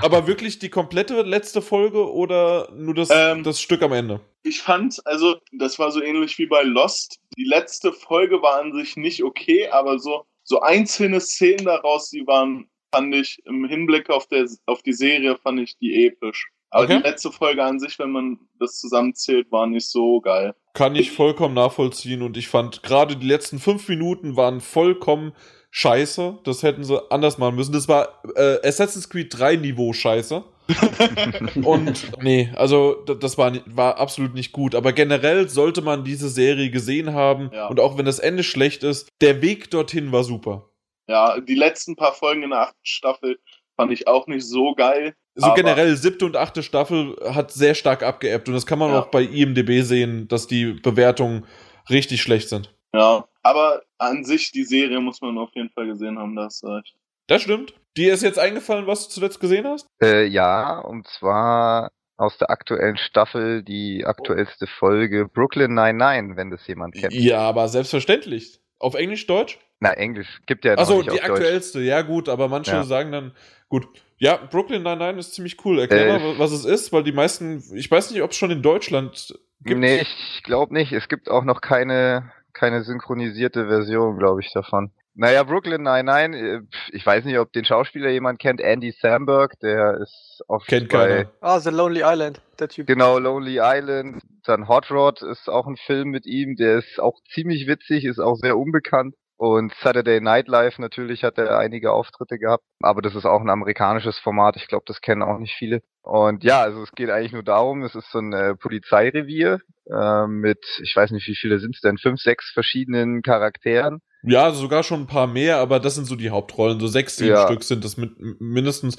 [0.00, 3.42] Aber wirklich die komplette letzte Folge oder nur das, Ähm.
[3.42, 4.20] das Stück am Ende?
[4.42, 7.18] Ich fand, also, das war so ähnlich wie bei Lost.
[7.36, 12.26] Die letzte Folge war an sich nicht okay, aber so, so einzelne Szenen daraus, die
[12.26, 16.48] waren, fand ich im Hinblick auf, der, auf die Serie, fand ich die episch.
[16.70, 16.96] Aber Okay.
[16.96, 20.54] die letzte Folge an sich, wenn man das zusammenzählt, war nicht so geil.
[20.74, 25.34] Kann ich vollkommen nachvollziehen und ich fand gerade die letzten fünf Minuten waren vollkommen
[25.72, 26.38] scheiße.
[26.44, 27.72] Das hätten sie anders machen müssen.
[27.72, 30.44] Das war äh, Assassin's Creed 3 Niveau scheiße.
[31.64, 34.74] und nee, also das war, war absolut nicht gut.
[34.74, 37.50] Aber generell sollte man diese Serie gesehen haben.
[37.52, 37.66] Ja.
[37.66, 40.68] Und auch wenn das Ende schlecht ist, der Weg dorthin war super.
[41.08, 43.38] Ja, die letzten paar Folgen in der achten Staffel
[43.76, 45.14] fand ich auch nicht so geil.
[45.34, 49.00] So generell siebte und achte Staffel hat sehr stark abgeebbt und das kann man Ja.
[49.00, 51.46] auch bei IMDB sehen, dass die Bewertungen
[51.88, 52.74] richtig schlecht sind.
[52.94, 56.62] Ja, aber an sich, die Serie muss man auf jeden Fall gesehen haben, da hast
[56.62, 56.94] du recht.
[57.26, 57.74] Das stimmt.
[57.96, 59.86] Dir ist jetzt eingefallen, was du zuletzt gesehen hast?
[60.02, 66.66] Äh, ja, und zwar aus der aktuellen Staffel die aktuellste Folge Brooklyn 99, wenn das
[66.66, 67.12] jemand kennt.
[67.14, 68.60] Ja, aber selbstverständlich.
[68.78, 69.58] Auf Englisch, Deutsch?
[69.80, 71.30] Na, Englisch gibt ja noch Achso, nicht die auf Deutsch.
[71.40, 71.80] aktuellste.
[71.80, 72.84] Ja, gut, aber manche Ja.
[72.84, 73.32] sagen dann,
[73.68, 73.88] gut.
[74.18, 75.80] Ja, Brooklyn Nine-Nine ist ziemlich cool.
[75.80, 78.50] Erklär Äh, mal, was es ist, weil die meisten, ich weiß nicht, ob es schon
[78.52, 79.34] in Deutschland
[79.64, 79.80] gibt.
[79.80, 80.92] Nee, ich glaube nicht.
[80.92, 84.92] Es gibt auch noch keine, keine synchronisierte Version, glaube ich, davon.
[85.14, 86.60] Naja, Brooklyn 99, äh,
[86.92, 91.24] ich weiß nicht, ob den Schauspieler jemand kennt, Andy Samberg, der ist oft Kennt bei,
[91.24, 91.30] keiner.
[91.40, 92.40] Ah, The Lonely Island.
[92.58, 92.86] Der Typ.
[92.86, 94.22] genau, Lonely Island.
[94.44, 98.20] Dann Hot Rod ist auch ein Film mit ihm, der ist auch ziemlich witzig, ist
[98.20, 99.14] auch sehr unbekannt.
[99.42, 103.50] Und Saturday Night Live natürlich hat er einige Auftritte gehabt, aber das ist auch ein
[103.50, 104.54] amerikanisches Format.
[104.54, 105.82] Ich glaube, das kennen auch nicht viele.
[106.02, 109.58] Und ja, also es geht eigentlich nur darum, es ist so ein äh, Polizeirevier
[109.90, 113.98] äh, mit, ich weiß nicht, wie viele sind es denn, fünf, sechs verschiedenen Charakteren.
[114.22, 116.78] Ja, sogar schon ein paar mehr, aber das sind so die Hauptrollen.
[116.78, 117.48] So sechs, sieben Ja.
[117.48, 118.96] Stück sind das mit, mindestens.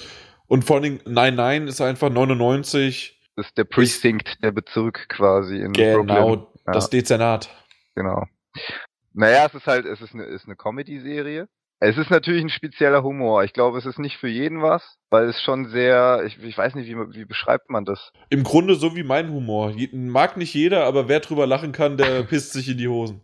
[0.48, 3.18] Und vor allen Dingen, nein, nein, ist einfach 99.
[3.38, 6.48] Das ist der Precinct, der Bezirk quasi in Genau, Brooklyn.
[6.68, 6.74] Ja.
[6.74, 7.50] das Dezernat.
[7.96, 8.26] Genau.
[9.14, 11.48] Naja, es ist halt, es ist eine, ist eine Comedy-Serie.
[11.80, 13.44] Es ist natürlich ein spezieller Humor.
[13.44, 16.76] Ich glaube, es ist nicht für jeden was, weil es schon sehr, ich, ich weiß
[16.76, 18.14] nicht, wie, wie beschreibt man das?
[18.30, 19.74] Im Grunde so wie mein Humor.
[19.92, 23.22] Mag nicht jeder, aber wer drüber lachen kann, der pisst sich in die Hosen.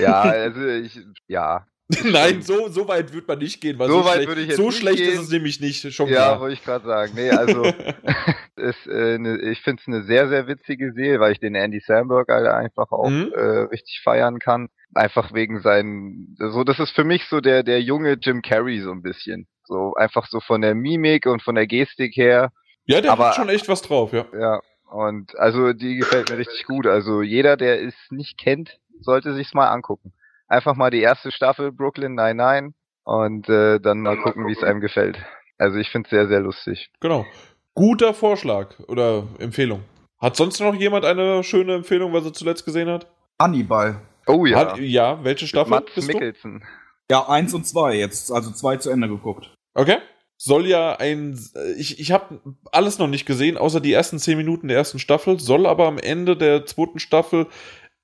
[0.00, 1.66] Ja, also ich, ja.
[2.04, 4.48] Nein, so, so weit wird man nicht gehen, weil So so, weit schlecht, würde ich
[4.48, 5.12] jetzt so nicht schlecht gehen.
[5.14, 7.12] ist es nämlich nicht, schon Ja, wollte ich gerade sagen.
[7.14, 7.64] Nee, also
[8.56, 11.80] es, äh, ne, ich finde es eine sehr, sehr witzige Serie, weil ich den Andy
[11.80, 13.32] Samberg Alter, einfach auch Mhm.
[13.34, 14.68] äh, richtig feiern kann.
[14.94, 18.90] Einfach wegen seinen, so das ist für mich so der der junge Jim Carrey so
[18.90, 19.46] ein bisschen.
[19.64, 22.52] So einfach so von der Mimik und von der Gestik her.
[22.84, 24.26] ja, der aber- hat schon echt was drauf, ja.
[24.38, 24.60] Ja,
[24.90, 26.86] und also die gefällt mir richtig gut.
[26.86, 30.12] Also jeder, der es nicht kennt, sollte sich's mal angucken.
[30.48, 32.74] Einfach mal die erste Staffel Brooklyn 99
[33.04, 35.18] und äh, dann mal gucken, wie es einem gefällt.
[35.58, 36.90] Also ich finde es sehr, sehr lustig.
[37.00, 37.26] Genau.
[37.74, 39.84] Guter Vorschlag oder Empfehlung.
[40.18, 43.06] Hat sonst noch jemand eine schöne Empfehlung, was er zuletzt gesehen hat?
[43.40, 44.00] Hannibal.
[44.26, 44.58] Oh ja.
[44.58, 46.12] Hat, ja, welche Staffel Mats bist du?
[46.12, 46.64] Mikkelsen.
[47.10, 49.54] Ja, eins und zwei jetzt, also zwei zu Ende geguckt.
[49.74, 49.98] Okay.
[50.36, 51.38] Soll ja ein.
[51.76, 52.40] Ich, ich habe
[52.70, 55.40] alles noch nicht gesehen, außer die ersten zehn Minuten der ersten Staffel.
[55.40, 57.46] Soll aber am Ende der zweiten Staffel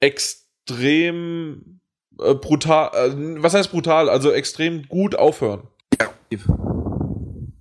[0.01, 1.81] extrem
[2.21, 2.91] äh, brutal.
[2.95, 4.09] Äh, was heißt brutal?
[4.09, 5.63] Also extrem gut aufhören.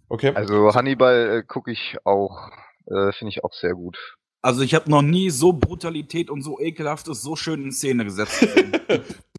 [0.10, 0.32] Okay.
[0.36, 2.50] Also Hannibal äh, gucke ich auch,
[2.88, 3.98] äh, finde ich auch sehr gut.
[4.42, 8.46] Also ich habe noch nie so Brutalität und so ekelhaftes so schön in Szene gesetzt.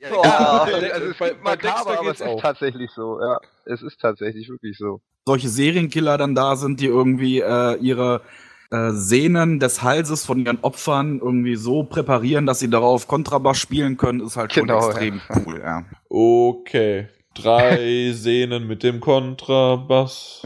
[0.05, 2.39] Ja, also es bei- bei aber es ist auch.
[2.39, 3.19] tatsächlich so.
[3.23, 5.01] Ja, es ist tatsächlich wirklich so.
[5.25, 8.21] Solche Serienkiller dann da sind, die irgendwie äh, ihre
[8.75, 13.97] äh, Sehnen des Halses von ihren Opfern irgendwie so präparieren, dass sie darauf Kontrabass spielen
[13.97, 15.61] können, ist halt schon Genau, extrem cool.
[15.61, 15.85] Ja.
[16.09, 17.09] Okay.
[17.35, 20.43] Drei Sehnen mit dem Kontrabass.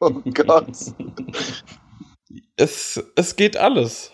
[0.00, 0.68] Oh Gott.
[2.56, 4.12] Es, es geht alles.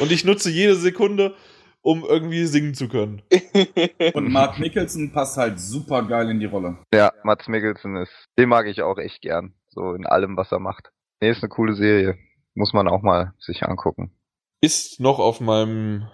[0.00, 1.34] Und ich nutze jede Sekunde,
[1.80, 3.22] um irgendwie singen zu können.
[4.14, 6.76] Und Mark Nicholson passt halt super geil in die Rolle.
[6.92, 9.54] Ja, Mats Mikkelsen ist, den mag ich auch echt gern.
[9.70, 10.90] So in allem, was er macht.
[11.20, 12.18] Nee, ist eine coole Serie.
[12.54, 14.12] Muss man auch mal sich angucken.
[14.60, 16.08] Ist noch auf meinem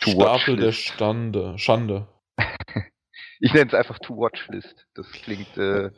[0.00, 0.72] To Stapel der.
[0.72, 2.08] Stande, Schande.
[3.38, 4.86] Ich nenne es einfach To-Watch-List.
[4.94, 5.90] Das klingt äh,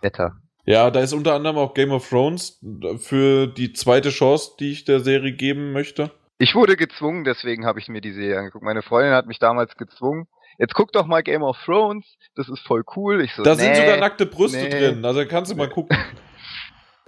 [0.00, 0.36] netter.
[0.64, 2.60] Ja, da ist unter anderem auch Game of Thrones
[2.98, 6.12] für die zweite Chance, die ich der Serie geben möchte.
[6.38, 8.64] Ich wurde gezwungen, deswegen habe ich mir die Serie angeguckt.
[8.64, 10.28] Meine Freundin hat mich damals gezwungen.
[10.58, 12.04] Jetzt guck doch mal Game of Thrones,
[12.34, 13.20] das ist voll cool.
[13.22, 13.62] Ich so, Da nee.
[13.62, 14.70] sind sogar nackte Brüste nee.
[14.70, 15.96] drin, also kannst du mal gucken.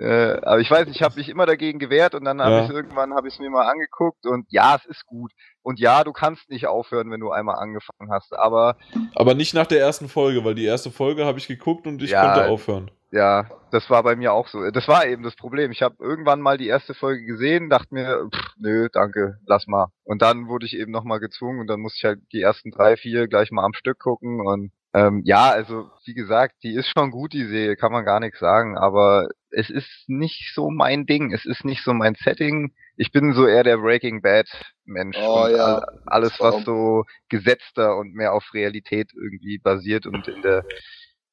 [0.00, 2.64] Äh, aber ich weiß, ich habe mich immer dagegen gewehrt und dann habe Ja.
[2.64, 5.30] ich irgendwann habe ich mir mal angeguckt und ja, es ist gut.
[5.62, 8.32] Und ja, du kannst nicht aufhören, wenn du einmal angefangen hast.
[8.34, 8.76] Aber
[9.14, 12.12] Aber nicht nach der ersten Folge, weil die erste Folge habe ich geguckt und ich
[12.12, 12.22] Ja.
[12.22, 12.90] konnte aufhören.
[13.10, 14.70] ja, das war bei mir auch so.
[14.70, 15.70] Das war eben das Problem.
[15.70, 19.88] Ich habe irgendwann mal die erste Folge gesehen, dachte mir, pff, nö, danke, lass mal.
[20.04, 22.96] Und dann wurde ich eben nochmal gezwungen und dann musste ich halt die ersten drei,
[22.96, 27.10] vier gleich mal am Stück gucken und ähm, ja, also wie gesagt, die ist schon
[27.10, 31.32] gut, die Serie, kann man gar nichts sagen, aber es ist nicht so mein Ding,
[31.32, 32.74] es ist nicht so mein Setting.
[32.96, 34.48] Ich bin so eher der Breaking Bad
[34.84, 35.16] Mensch.
[35.18, 40.26] Oh und ja, all- alles, was so gesetzter und mehr auf Realität irgendwie basiert und
[40.28, 40.64] in der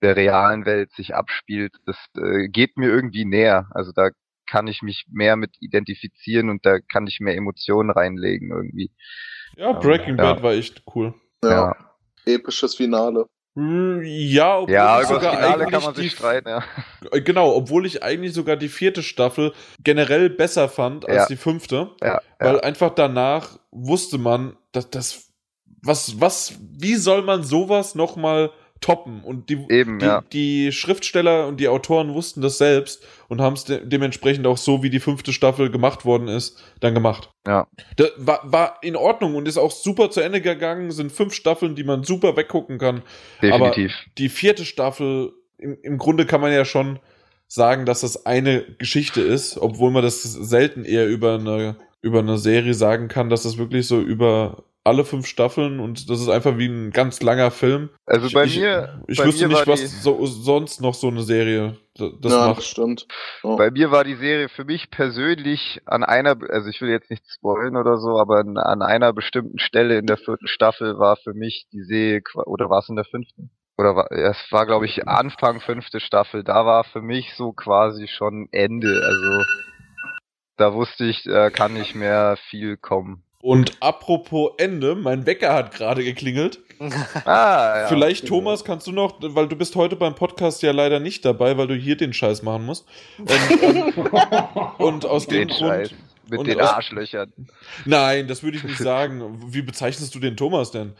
[0.02, 3.68] der realen Welt sich abspielt, das äh, geht mir irgendwie näher.
[3.72, 4.10] Also da
[4.50, 8.92] kann ich mich mehr mit identifizieren und da kann ich mehr Emotionen reinlegen irgendwie.
[9.56, 10.34] Ja, Breaking Ja.
[10.34, 11.14] Bad war echt cool.
[11.44, 11.76] Ja,
[12.26, 13.28] episches Finale.
[13.58, 16.64] Hm, Ja, obwohl Ja, ich sogar Finale eigentlich kann man sich die, streiten, ja.
[17.12, 19.52] Äh, Genau, obwohl ich eigentlich sogar die vierte Staffel
[19.84, 21.26] generell besser fand als Ja.
[21.26, 21.90] die fünfte.
[22.04, 25.32] Ja, Weil einfach danach wusste man, dass das,
[25.82, 28.52] was, was, wie soll man sowas nochmal
[28.82, 29.22] toppen?
[29.22, 30.24] Und die, Eben, die, ja.
[30.34, 34.84] die Schriftsteller und die Autoren wussten das selbst und haben es de dementsprechend auch so,
[34.84, 37.32] wie die fünfte Staffel gemacht worden ist, dann gemacht.
[37.46, 37.68] Ja.
[37.96, 40.92] Das war, war in Ordnung und ist auch super zu Ende gegangen.
[40.92, 43.04] Sind fünf Staffeln, die man super weggucken kann.
[43.42, 43.94] Definitiv.
[44.18, 47.00] Die vierte Staffel, im, im Grunde kann man ja schon
[47.48, 52.38] sagen, dass das eine Geschichte ist, obwohl man das selten eher über eine, über eine
[52.38, 56.58] Serie sagen kann, dass das wirklich so über alle fünf Staffeln und das ist einfach
[56.58, 57.90] wie ein ganz langer Film.
[58.06, 60.94] Also bei ich, mir, Ich bei wüsste mir war nicht, was die- so, sonst noch
[60.96, 62.64] so eine Serie das ja, das macht.
[62.64, 63.08] stimmt.
[63.44, 63.56] Ja.
[63.56, 67.24] Bei mir war die Serie für mich persönlich an einer, also ich will jetzt nicht
[67.32, 71.34] spoilen oder so, aber an, an einer bestimmten Stelle in der vierten Staffel war für
[71.34, 73.50] mich die Serie, oder war es in der fünften?
[73.80, 78.08] Oder war, es war glaube ich Anfang fünfte Staffel, da war für mich so quasi
[78.08, 79.44] schon Ende, also
[80.58, 83.24] da wusste ich, da kann nicht mehr viel kommen.
[83.48, 86.60] Und apropos Ende, mein Wecker hat gerade geklingelt.
[87.26, 87.88] Ah, ja.
[87.88, 91.58] Vielleicht, Thomas, kannst du noch, weil du bist heute beim Podcast ja leider nicht dabei,
[91.58, 92.86] weil du hier den Scheiß machen musst.
[93.18, 95.90] Und, und, und aus dem den Scheiß.
[95.90, 96.02] Grund.
[96.30, 97.34] Mit und den Arschlöchern.
[97.86, 99.42] Nein, das würde ich nicht sagen.
[99.48, 100.94] Wie bezeichnest du den Thomas denn?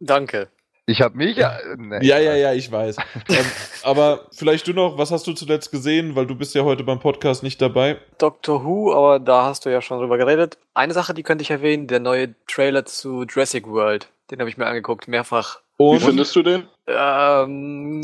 [0.00, 0.48] Danke.
[0.88, 1.58] Ich habe mich ja.
[1.76, 2.96] Nee, Ja, ja, ja, ich weiß.
[3.28, 3.44] ähm,
[3.82, 6.16] aber vielleicht du noch, was hast du zuletzt gesehen?
[6.16, 7.98] Weil du bist ja heute beim Podcast nicht dabei.
[8.16, 10.56] Doctor Who, aber da hast du ja schon drüber geredet.
[10.72, 14.08] Eine Sache, die könnte ich erwähnen, der neue Trailer zu Jurassic World.
[14.30, 15.60] Den habe ich mir angeguckt, mehrfach.
[15.76, 16.66] Wie Und findest du den?
[16.86, 18.00] Ähm,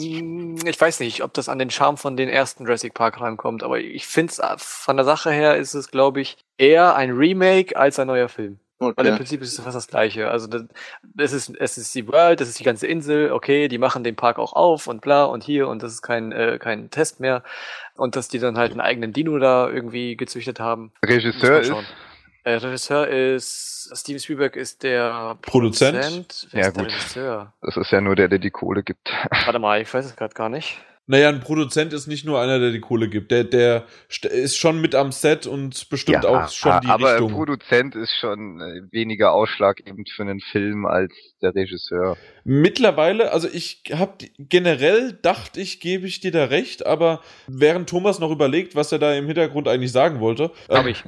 [0.62, 3.80] ich weiß nicht, ob das an den Charme von den ersten Jurassic Park rankommt, aber
[3.80, 7.98] ich finde es von der Sache her ist es, glaube ich, eher ein Remake als
[7.98, 8.58] ein neuer Film.
[8.86, 9.16] Weil im Okay.
[9.16, 10.30] Prinzip ist es fast das Gleiche.
[10.30, 10.64] Also das,
[11.02, 14.16] das ist, es ist die World, das ist die ganze Insel, okay, die machen den
[14.16, 17.42] Park auch auf und bla und hier und das ist kein, äh, kein Test mehr.
[17.96, 20.92] Und dass die dann halt einen eigenen Dino da irgendwie gezüchtet haben.
[21.04, 21.72] Regisseur ist.
[22.46, 26.48] Äh, Regisseur ist, Steven Spielberg ist der Produzent?
[26.50, 26.92] Wer Ja, ist der gut.
[26.92, 27.52] Regisseur?
[27.62, 29.10] Das ist ja nur der, der die Kohle gibt.
[29.46, 30.78] Warte mal, ich weiß es gerade gar nicht.
[31.06, 33.30] Naja, ein Produzent ist nicht nur einer, der die Kohle gibt.
[33.30, 37.30] Der, der st- ist schon mit am Set und bestimmt auch schon die aber Richtung.
[37.30, 42.16] ein Produzent ist schon äh, weniger ausschlaggebend für einen Film als der Regisseur.
[42.44, 48.18] Mittlerweile, also ich habe generell dachte ich, gebe ich dir da recht, aber während Thomas
[48.18, 51.02] noch überlegt, was er da im Hintergrund eigentlich sagen wollte, Hab ähm, ich.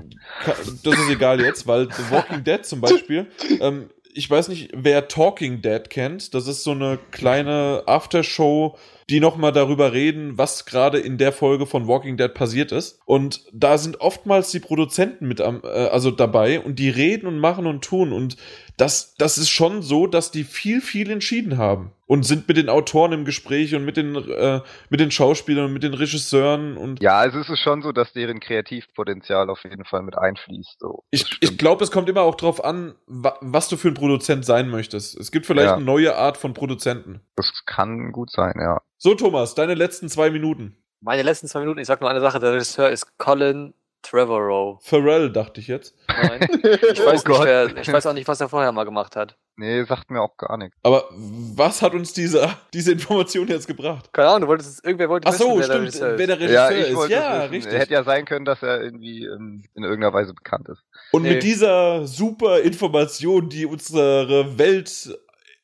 [0.84, 3.26] das ist egal jetzt, weil The Walking Dead zum Beispiel,
[3.60, 8.78] ähm, ich weiß nicht, wer Talking Dead kennt, das ist so eine kleine Aftershow,
[9.08, 12.98] die nochmal darüber reden, was gerade in der Folge von Walking Dead passiert ist.
[13.04, 17.38] Und da sind oftmals die Produzenten mit am, äh, also dabei und die reden und
[17.38, 18.12] machen und tun.
[18.12, 18.36] Und
[18.76, 21.92] das, das ist schon so, dass die viel, viel entschieden haben.
[22.08, 24.60] Und sind mit den Autoren im Gespräch und mit den, äh,
[24.90, 28.12] mit den Schauspielern und mit den Regisseuren und Ja, also es ist schon so, dass
[28.12, 30.76] deren Kreativpotenzial auf jeden Fall mit einfließt.
[30.78, 31.02] So.
[31.10, 34.44] Ich, ich glaube, es kommt immer auch drauf an, wa was du für ein Produzent
[34.44, 35.18] sein möchtest.
[35.18, 35.74] Es gibt vielleicht Ja.
[35.76, 37.20] eine neue Art von Produzenten.
[37.34, 38.80] das kann gut sein, ja.
[38.98, 40.76] So, Thomas, deine letzten zwei Minuten.
[41.00, 43.74] Meine letzten zwei Minuten, ich sag nur eine Sache, der Regisseur ist Colin
[44.08, 44.78] Trevorrow.
[44.82, 45.94] Pharrell, dachte ich jetzt.
[46.08, 46.40] Nein.
[46.62, 49.36] Ich weiß, Oh nicht, wer, ich weiß auch nicht, was er vorher mal gemacht hat.
[49.56, 50.76] Nee, sagt mir auch gar nichts.
[50.82, 54.12] Aber was hat uns diese, diese Information jetzt gebracht?
[54.12, 56.28] Keine Ahnung, du wolltest, irgendwer wollte Ach so, wissen, wer der stimmt, Regisseur wer ist.
[56.28, 57.08] der Regisseur ja, ich ist.
[57.10, 57.50] Ja, es wissen.
[57.54, 57.72] richtig.
[57.80, 60.82] Hätte ja sein können, dass er irgendwie ähm, in irgendeiner Weise bekannt ist.
[61.12, 61.30] Und Nee.
[61.34, 65.18] mit dieser super Information, die unsere Welt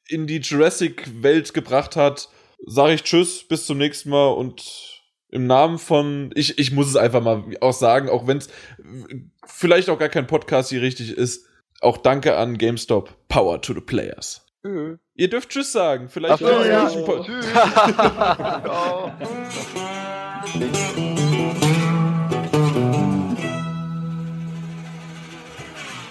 [0.09, 2.29] in die Jurassic-Welt gebracht hat,
[2.67, 5.02] sage ich Tschüss, bis zum nächsten Mal und
[5.33, 8.49] im Namen von, ich, ich muss es einfach mal auch sagen, auch wenn es
[9.47, 11.47] vielleicht auch gar kein Podcast hier richtig ist,
[11.81, 13.11] auch danke an GameStop.
[13.29, 14.47] Power to the Players.
[14.63, 15.01] Mhm.
[15.15, 16.09] Ihr dürft Tschüss sagen.
[16.09, 16.89] Vielleicht Ach so, ja.
[17.05, 17.47] Po- Tschüss.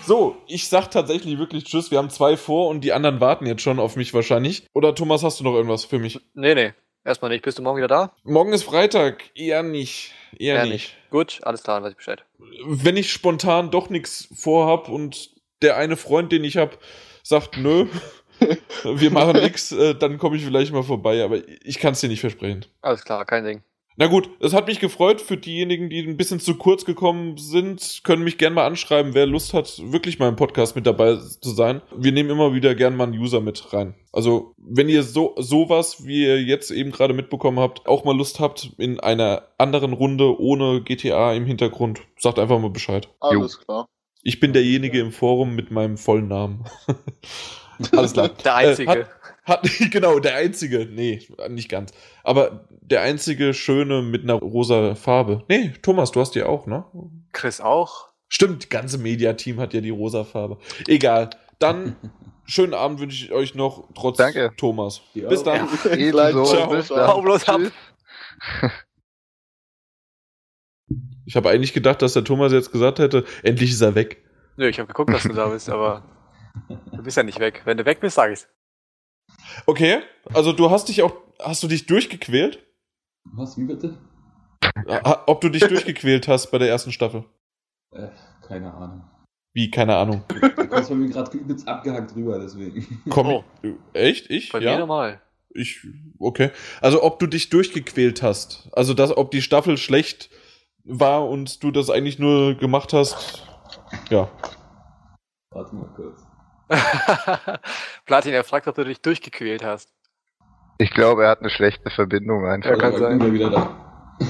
[0.05, 1.91] So, ich sag tatsächlich wirklich Tschüss.
[1.91, 4.65] Wir haben zwei vor und die anderen warten jetzt schon auf mich wahrscheinlich.
[4.73, 6.19] Oder Thomas, hast du noch irgendwas für mich?
[6.33, 6.73] Nee, nee.
[7.03, 7.43] Erstmal nicht.
[7.43, 8.15] Bist du morgen wieder da?
[8.23, 9.23] Morgen ist Freitag.
[9.33, 10.13] Eher nicht.
[10.37, 10.95] Eher Ja, nicht.
[11.09, 12.23] Gut, alles klar, dann weiß ich Bescheid.
[12.65, 15.31] Wenn ich spontan doch nichts vorhab und
[15.61, 16.77] der eine Freund, den ich hab,
[17.23, 17.87] sagt, nö,
[18.83, 22.07] wir machen nix, äh, dann komme ich vielleicht mal vorbei, aber ich kann es dir
[22.07, 22.65] nicht versprechen.
[22.81, 23.63] Alles klar, kein Ding.
[23.97, 25.19] Na gut, es hat mich gefreut.
[25.19, 29.25] Für diejenigen, die ein bisschen zu kurz gekommen sind, können mich gerne mal anschreiben, wer
[29.25, 31.81] Lust hat, wirklich mal im Podcast mit dabei zu sein.
[31.95, 33.95] Wir nehmen immer wieder gerne mal einen User mit rein.
[34.13, 38.39] Also, wenn ihr so sowas, wie ihr jetzt eben gerade mitbekommen habt, auch mal Lust
[38.39, 43.09] habt in einer anderen Runde ohne GTA im Hintergrund, sagt einfach mal Bescheid.
[43.19, 43.87] Alles klar.
[44.23, 46.65] Ich bin derjenige im Forum mit meinem vollen Namen.
[47.91, 48.29] Alles klar.
[48.29, 48.91] Der Einzige.
[48.91, 49.09] Äh, hat,
[49.43, 50.85] hat, genau, der einzige.
[50.85, 51.91] Nee, nicht ganz.
[52.23, 55.43] Aber der einzige schöne mit einer rosa Farbe.
[55.49, 56.85] Nee, Thomas, du hast die auch, ne?
[57.31, 58.09] Chris auch.
[58.27, 60.57] Stimmt, ganze Media-Team hat ja die rosa Farbe.
[60.87, 61.31] Egal.
[61.59, 61.95] Dann
[62.45, 64.53] schönen Abend wünsche ich euch noch, trotz Danke.
[64.57, 65.01] Thomas.
[65.13, 65.27] Ja.
[65.27, 65.67] Bis dann.
[65.97, 66.45] Ebenso.
[66.45, 66.69] Ciao.
[66.69, 67.23] Bis Hau dann.
[67.23, 67.61] bloß ab.
[71.25, 74.23] Ich habe eigentlich gedacht, dass der Thomas jetzt gesagt hätte, endlich ist er weg.
[74.57, 76.03] Nö, ich habe geguckt, dass du da bist, aber
[76.67, 77.61] du bist ja nicht weg.
[77.65, 78.47] Wenn du weg bist, sag ich's.
[79.65, 79.99] Okay,
[80.33, 82.59] also du hast dich auch, hast du dich durchgequält?
[83.23, 83.97] Was, wie bitte?
[85.27, 87.25] Ob du dich durchgequält hast bei der ersten Staffel?
[87.93, 88.07] Äh,
[88.47, 89.03] keine Ahnung.
[89.53, 90.23] Wie, keine Ahnung.
[90.71, 93.01] Du kommst bei mir gerade übelst abgehackt drüber, deswegen.
[93.09, 93.43] Komm, Oh.
[93.93, 94.29] echt?
[94.29, 94.51] Ich?
[94.53, 94.71] Bei ja?
[94.73, 95.21] mir normal.
[95.53, 95.85] Ich,
[96.17, 96.51] okay.
[96.79, 98.69] Also ob du dich durchgequält hast.
[98.71, 100.29] Also das, ob die Staffel schlecht
[100.85, 103.45] war und du das eigentlich nur gemacht hast.
[104.09, 104.29] Ja.
[105.51, 106.21] Warte mal kurz.
[108.05, 109.93] Platin, er fragt, ob du dich durchgequält hast.
[110.77, 112.71] Ich glaube, er hat eine schlechte Verbindung einfach.
[112.71, 113.19] Ja, kann sein.
[113.19, 114.27] Google wieder da.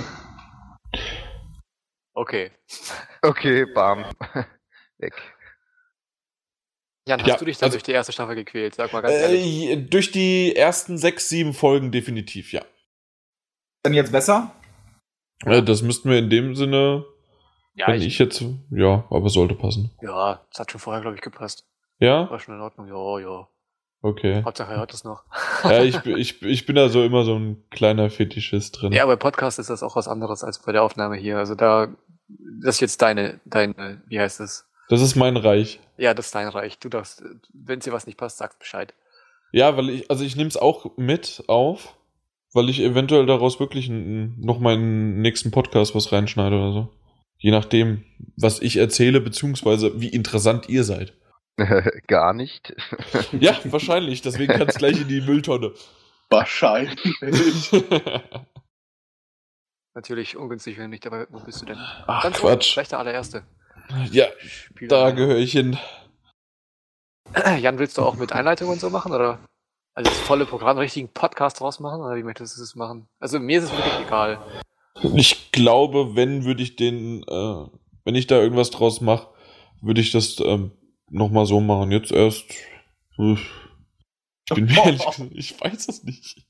[2.13, 2.51] Okay.
[3.21, 4.05] Okay, bam.
[4.97, 5.13] Weg.
[7.07, 8.75] Jan, hast Ja, du dich dann also- durch die erste Staffel gequält?
[8.75, 9.69] Sag mal ganz ehrlich.
[9.69, 12.63] Äh, durch die ersten sechs, sieben Folgen definitiv, ja.
[13.85, 14.53] Denn jetzt besser?
[15.45, 17.05] Äh, Das müssten wir in dem Sinne,
[17.73, 19.91] Ja, wenn ich, ich jetzt, ja, aber sollte passen.
[20.01, 21.63] ja, das hat schon vorher, glaube ich, gepasst.
[22.01, 22.29] Ja?
[22.29, 22.87] War schon in Ordnung.
[22.87, 23.47] Ja, ja.
[24.01, 24.43] Okay.
[24.43, 25.23] Hauptsache er hört das noch.
[25.63, 28.91] Ja, ich, bin- ich, ich bin da so immer so ein kleiner Fetischist drin.
[28.93, 31.37] Ja, bei Podcast ist das auch was anderes als bei der Aufnahme hier.
[31.37, 31.93] Also da,
[32.63, 34.67] das ist jetzt deine, deine, wie heißt das?
[34.89, 35.79] Das ist mein Reich.
[35.97, 36.79] Ja, das ist dein Reich.
[36.79, 37.23] Du darfst,
[37.53, 38.93] wenn dir was nicht passt, sagst Bescheid.
[39.51, 41.95] Ja, weil ich, also ich nehme es auch mit auf,
[42.53, 46.89] weil ich eventuell daraus wirklich noch meinen nächsten Podcast was reinschneide oder so.
[47.37, 48.03] Je nachdem,
[48.35, 51.13] was ich erzähle, beziehungsweise wie interessant ihr seid.
[52.07, 52.73] Gar nicht.
[53.39, 55.73] Ja, wahrscheinlich, deswegen kann es gleich in die Mülltonne.
[56.29, 57.71] Wahrscheinlich.
[59.93, 61.77] Natürlich ungünstig, wenn du nicht dabei, wo bist du denn?
[62.07, 62.73] Ach, Ganz Quatsch.
[62.73, 63.43] Gleich der allererste.
[64.09, 64.87] Ja, Spieler.
[64.87, 65.77] da gehöre ich hin.
[67.59, 69.39] Jan, willst du auch mit Einleitung und so machen, oder?
[69.93, 73.09] Also das volle Programm, richtigen Podcast draus machen, oder wie möchtest du das machen?
[73.19, 74.39] Also mir ist es wirklich egal.
[75.15, 77.65] Ich glaube, wenn würde ich den, äh,
[78.05, 79.27] wenn ich da irgendwas draus mache,
[79.81, 80.71] würde ich das ähm,
[81.11, 81.91] nochmal so machen.
[81.91, 82.45] Jetzt erst.
[83.17, 86.47] Ich bin mir ehrlich gesagt, ich weiß es nicht.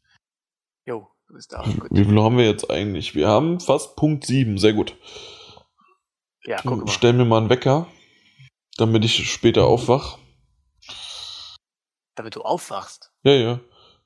[0.85, 1.63] Jo, du bist da.
[1.63, 1.89] Gut.
[1.91, 3.13] Wie viel haben wir jetzt eigentlich?
[3.15, 4.95] Wir haben fast Punkt 7, sehr gut.
[6.43, 6.87] Ja, guck mal.
[6.87, 7.87] Stell mir mal einen Wecker,
[8.77, 10.17] damit ich später aufwach.
[12.15, 13.11] Damit du aufwachst.
[13.23, 13.59] Ja, ja.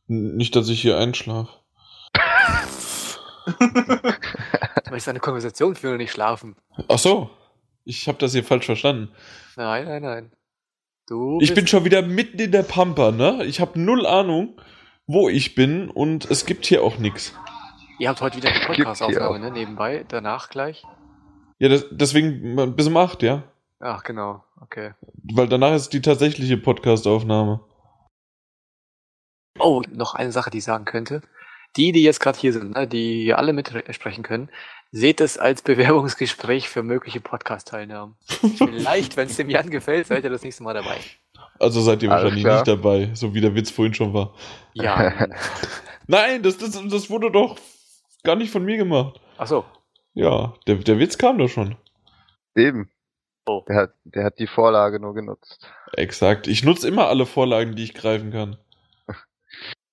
[0.08, 1.52] Nicht, dass ich hier einschlafe.
[3.46, 3.52] Du
[4.90, 6.56] möchtest eine Konversation führen und nicht schlafen.
[6.88, 7.30] Ach so.
[7.86, 9.14] Ich habe das hier falsch verstanden.
[9.56, 10.35] Nein, nein, nein.
[11.08, 13.44] Du Ich bin schon wieder mitten in der Pampa, ne?
[13.46, 14.60] Ich habe null Ahnung,
[15.06, 17.36] wo ich bin und es gibt hier auch nichts.
[18.00, 19.52] Ihr habt heute wieder eine Podcast-Aufnahme, ne?
[19.52, 20.84] Nebenbei, danach gleich.
[21.60, 23.44] Ja, das, deswegen bis um 8, ja?
[23.80, 24.44] Ach, genau.
[24.62, 24.94] Okay.
[25.32, 27.60] Weil danach ist die tatsächliche Podcast-Aufnahme.
[29.60, 31.22] Oh, noch eine Sache, die ich sagen könnte.
[31.78, 34.50] Die, die jetzt gerade hier sind, ne, die hier alle mitsprechen können,
[34.96, 38.16] seht es als Bewerbungsgespräch für mögliche Podcast-Teilnahmen.
[38.58, 40.96] Vielleicht, wenn es dem Jan gefällt, seid ihr das nächste Mal dabei.
[41.60, 42.56] Also seid ihr Alles wahrscheinlich klar.
[42.56, 44.34] nicht dabei, so wie der Witz vorhin schon war.
[44.74, 45.28] Ja.
[46.08, 47.58] Nein, das, das, das wurde doch
[48.24, 49.20] gar nicht von mir gemacht.
[49.38, 49.66] Ach so.
[50.14, 51.76] Ja, der, der Witz kam doch schon.
[52.56, 52.90] Eben.
[53.46, 53.64] Oh.
[53.68, 55.70] Der hat, der hat die Vorlage nur genutzt.
[55.92, 56.48] Exakt.
[56.48, 58.58] Ich nutze immer alle Vorlagen, die ich greifen kann.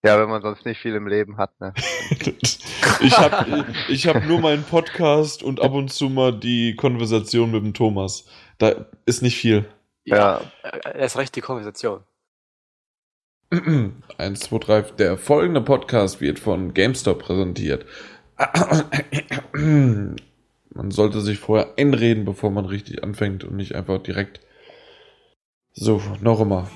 [0.04, 1.72] Ja, wenn man sonst nicht viel im Leben hat, ne?
[3.00, 7.62] ich habe ich hab nur meinen Podcast und ab und zu mal die Konversation mit
[7.62, 8.26] dem Thomas.
[8.58, 9.64] Da ist nicht viel.
[10.04, 10.40] Ja.
[10.64, 12.00] äh, Erst recht die Konversation.
[14.18, 14.80] Eins, zwei, drei.
[14.82, 17.86] Der folgende Podcast wird von GameStop präsentiert.
[19.52, 24.40] Man sollte sich vorher einreden, bevor man richtig anfängt und nicht einfach direkt.
[25.74, 26.70] So, noch immer.